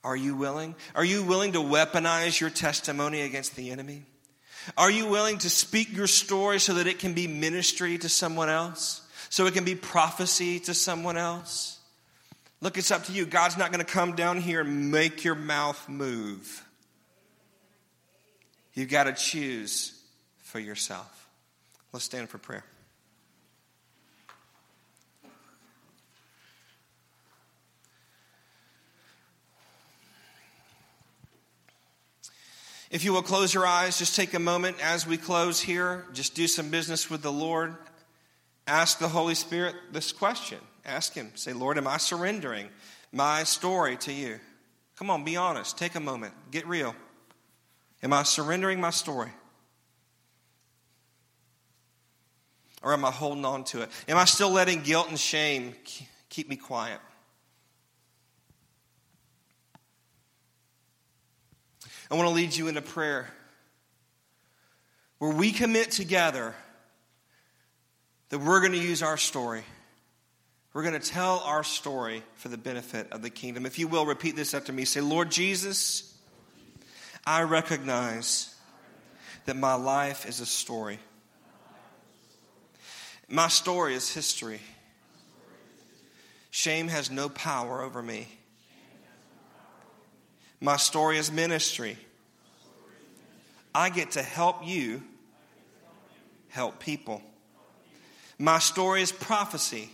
Are 0.02 0.16
you 0.16 0.36
willing? 0.36 0.74
Are 0.94 1.04
you 1.04 1.22
willing 1.22 1.52
to 1.52 1.60
weaponize 1.60 2.40
your 2.40 2.50
testimony 2.50 3.22
against 3.22 3.56
the 3.56 3.70
enemy? 3.70 4.04
Are 4.76 4.90
you 4.90 5.06
willing 5.06 5.38
to 5.38 5.50
speak 5.50 5.94
your 5.94 6.06
story 6.06 6.58
so 6.58 6.74
that 6.74 6.86
it 6.86 6.98
can 6.98 7.14
be 7.14 7.26
ministry 7.26 7.98
to 7.98 8.08
someone 8.08 8.48
else? 8.48 9.02
So 9.30 9.46
it 9.46 9.54
can 9.54 9.64
be 9.64 9.74
prophecy 9.74 10.60
to 10.60 10.74
someone 10.74 11.16
else? 11.16 11.78
Look, 12.60 12.78
it's 12.78 12.90
up 12.90 13.04
to 13.04 13.12
you. 13.12 13.26
God's 13.26 13.58
not 13.58 13.72
going 13.72 13.84
to 13.84 13.92
come 13.92 14.14
down 14.14 14.40
here 14.40 14.60
and 14.60 14.90
make 14.90 15.24
your 15.24 15.34
mouth 15.34 15.88
move. 15.88 16.64
You've 18.74 18.90
got 18.90 19.04
to 19.04 19.12
choose 19.12 20.00
for 20.44 20.58
yourself. 20.58 21.28
Let's 21.92 22.04
stand 22.04 22.28
for 22.28 22.38
prayer. 22.38 22.64
If 32.94 33.02
you 33.02 33.12
will 33.12 33.22
close 33.22 33.52
your 33.52 33.66
eyes, 33.66 33.98
just 33.98 34.14
take 34.14 34.34
a 34.34 34.38
moment 34.38 34.76
as 34.80 35.04
we 35.04 35.16
close 35.16 35.60
here. 35.60 36.06
Just 36.12 36.36
do 36.36 36.46
some 36.46 36.70
business 36.70 37.10
with 37.10 37.22
the 37.22 37.32
Lord. 37.32 37.74
Ask 38.68 39.00
the 39.00 39.08
Holy 39.08 39.34
Spirit 39.34 39.74
this 39.90 40.12
question. 40.12 40.58
Ask 40.84 41.12
Him. 41.12 41.32
Say, 41.34 41.52
Lord, 41.52 41.76
am 41.76 41.88
I 41.88 41.96
surrendering 41.96 42.68
my 43.10 43.42
story 43.42 43.96
to 43.96 44.12
you? 44.12 44.38
Come 44.94 45.10
on, 45.10 45.24
be 45.24 45.34
honest. 45.34 45.76
Take 45.76 45.96
a 45.96 46.00
moment. 46.00 46.34
Get 46.52 46.68
real. 46.68 46.94
Am 48.00 48.12
I 48.12 48.22
surrendering 48.22 48.80
my 48.80 48.90
story? 48.90 49.32
Or 52.80 52.92
am 52.92 53.04
I 53.04 53.10
holding 53.10 53.44
on 53.44 53.64
to 53.64 53.82
it? 53.82 53.88
Am 54.06 54.16
I 54.16 54.24
still 54.24 54.50
letting 54.50 54.82
guilt 54.82 55.08
and 55.08 55.18
shame 55.18 55.74
keep 56.28 56.48
me 56.48 56.54
quiet? 56.54 57.00
I 62.14 62.16
want 62.16 62.28
to 62.28 62.34
lead 62.36 62.54
you 62.54 62.68
into 62.68 62.80
prayer 62.80 63.28
where 65.18 65.32
we 65.32 65.50
commit 65.50 65.90
together 65.90 66.54
that 68.28 68.38
we're 68.38 68.60
going 68.60 68.70
to 68.70 68.78
use 68.78 69.02
our 69.02 69.16
story. 69.16 69.64
We're 70.72 70.84
going 70.84 71.00
to 71.00 71.04
tell 71.04 71.40
our 71.40 71.64
story 71.64 72.22
for 72.36 72.46
the 72.46 72.56
benefit 72.56 73.10
of 73.10 73.22
the 73.22 73.30
kingdom. 73.30 73.66
If 73.66 73.80
you 73.80 73.88
will, 73.88 74.06
repeat 74.06 74.36
this 74.36 74.54
after 74.54 74.72
me. 74.72 74.84
Say, 74.84 75.00
Lord 75.00 75.32
Jesus, 75.32 76.16
I 77.26 77.42
recognize 77.42 78.54
that 79.46 79.56
my 79.56 79.74
life 79.74 80.24
is 80.24 80.38
a 80.38 80.46
story. 80.46 81.00
My 83.28 83.48
story 83.48 83.96
is 83.96 84.14
history. 84.14 84.60
Shame 86.52 86.86
has 86.86 87.10
no 87.10 87.28
power 87.28 87.82
over 87.82 88.00
me. 88.00 88.28
My 90.64 90.78
story 90.78 91.18
is 91.18 91.30
ministry. 91.30 91.98
I 93.74 93.90
get 93.90 94.12
to 94.12 94.22
help 94.22 94.66
you 94.66 95.02
help 96.48 96.80
people. 96.80 97.20
My 98.38 98.60
story 98.60 99.02
is 99.02 99.12
prophecy 99.12 99.90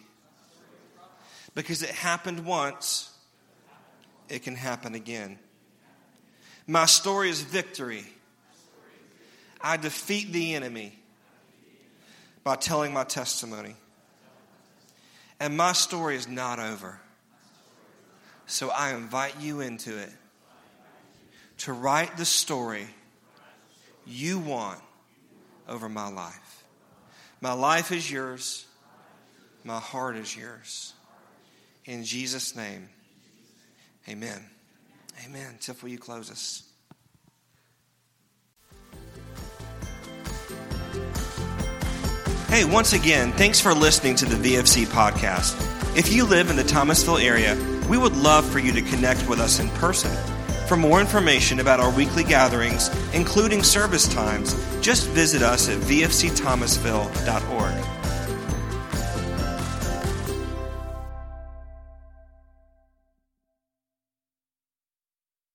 because 1.57 1.83
it 1.83 1.91
happened 1.91 2.47
once, 2.47 3.11
it 4.29 4.45
can 4.45 4.55
happen 4.55 4.95
again. 4.95 5.41
My 6.69 6.87
story 6.87 7.31
is 7.31 7.43
victory. 7.43 8.05
I 9.61 9.77
defeat 9.77 10.33
the 10.33 10.55
enemy 10.55 10.97
by 12.45 12.55
telling 12.55 12.93
my 12.93 13.03
testimony. 13.03 13.75
And 15.41 15.57
my 15.57 15.73
story 15.73 16.15
is 16.15 16.29
not 16.29 16.61
over. 16.61 17.01
So 18.47 18.71
I 18.71 18.95
invite 18.95 19.35
you 19.41 19.63
into 19.63 19.99
it 19.99 20.11
to 21.61 21.73
write 21.75 22.17
the 22.17 22.25
story 22.25 22.87
you 24.07 24.39
want 24.39 24.81
over 25.69 25.89
my 25.89 26.09
life. 26.09 26.65
My 27.41 27.53
life 27.53 27.93
is 27.93 28.11
yours, 28.11 28.67
my 29.63 29.79
heart 29.79 30.17
is 30.17 30.35
yours. 30.35 30.95
In 31.85 32.05
Jesus' 32.05 32.57
name, 32.57 32.89
amen. 34.09 34.41
Amen. 35.27 35.57
Tiff, 35.61 35.83
will 35.83 35.91
you 35.91 35.99
close 35.99 36.31
us? 36.31 36.63
Hey, 42.49 42.65
once 42.65 42.95
again, 42.95 43.33
thanks 43.33 43.61
for 43.61 43.75
listening 43.75 44.17
to 44.17 44.25
the 44.25 44.55
VFC 44.55 44.87
podcast. 44.87 45.55
If 45.97 46.13
you 46.13 46.25
live 46.25 46.49
in 46.49 46.57
the 46.57 46.65
Thomasville 46.65 47.19
area, 47.19 47.55
we 47.89 47.99
would 47.99 48.17
love 48.17 48.45
for 48.47 48.59
you 48.59 48.73
to 48.73 48.83
connect 48.83 49.29
with 49.29 49.41
us 49.41 49.61
in 49.61 49.69
person. 49.71 50.11
For 50.71 50.77
more 50.77 51.01
information 51.01 51.59
about 51.59 51.81
our 51.81 51.91
weekly 51.91 52.23
gatherings, 52.23 52.91
including 53.13 53.65
service 53.65 54.07
times, 54.07 54.55
just 54.81 55.09
visit 55.09 55.43
us 55.43 55.69
at 55.69 55.79
vfcthomasville.org. 55.79 58.00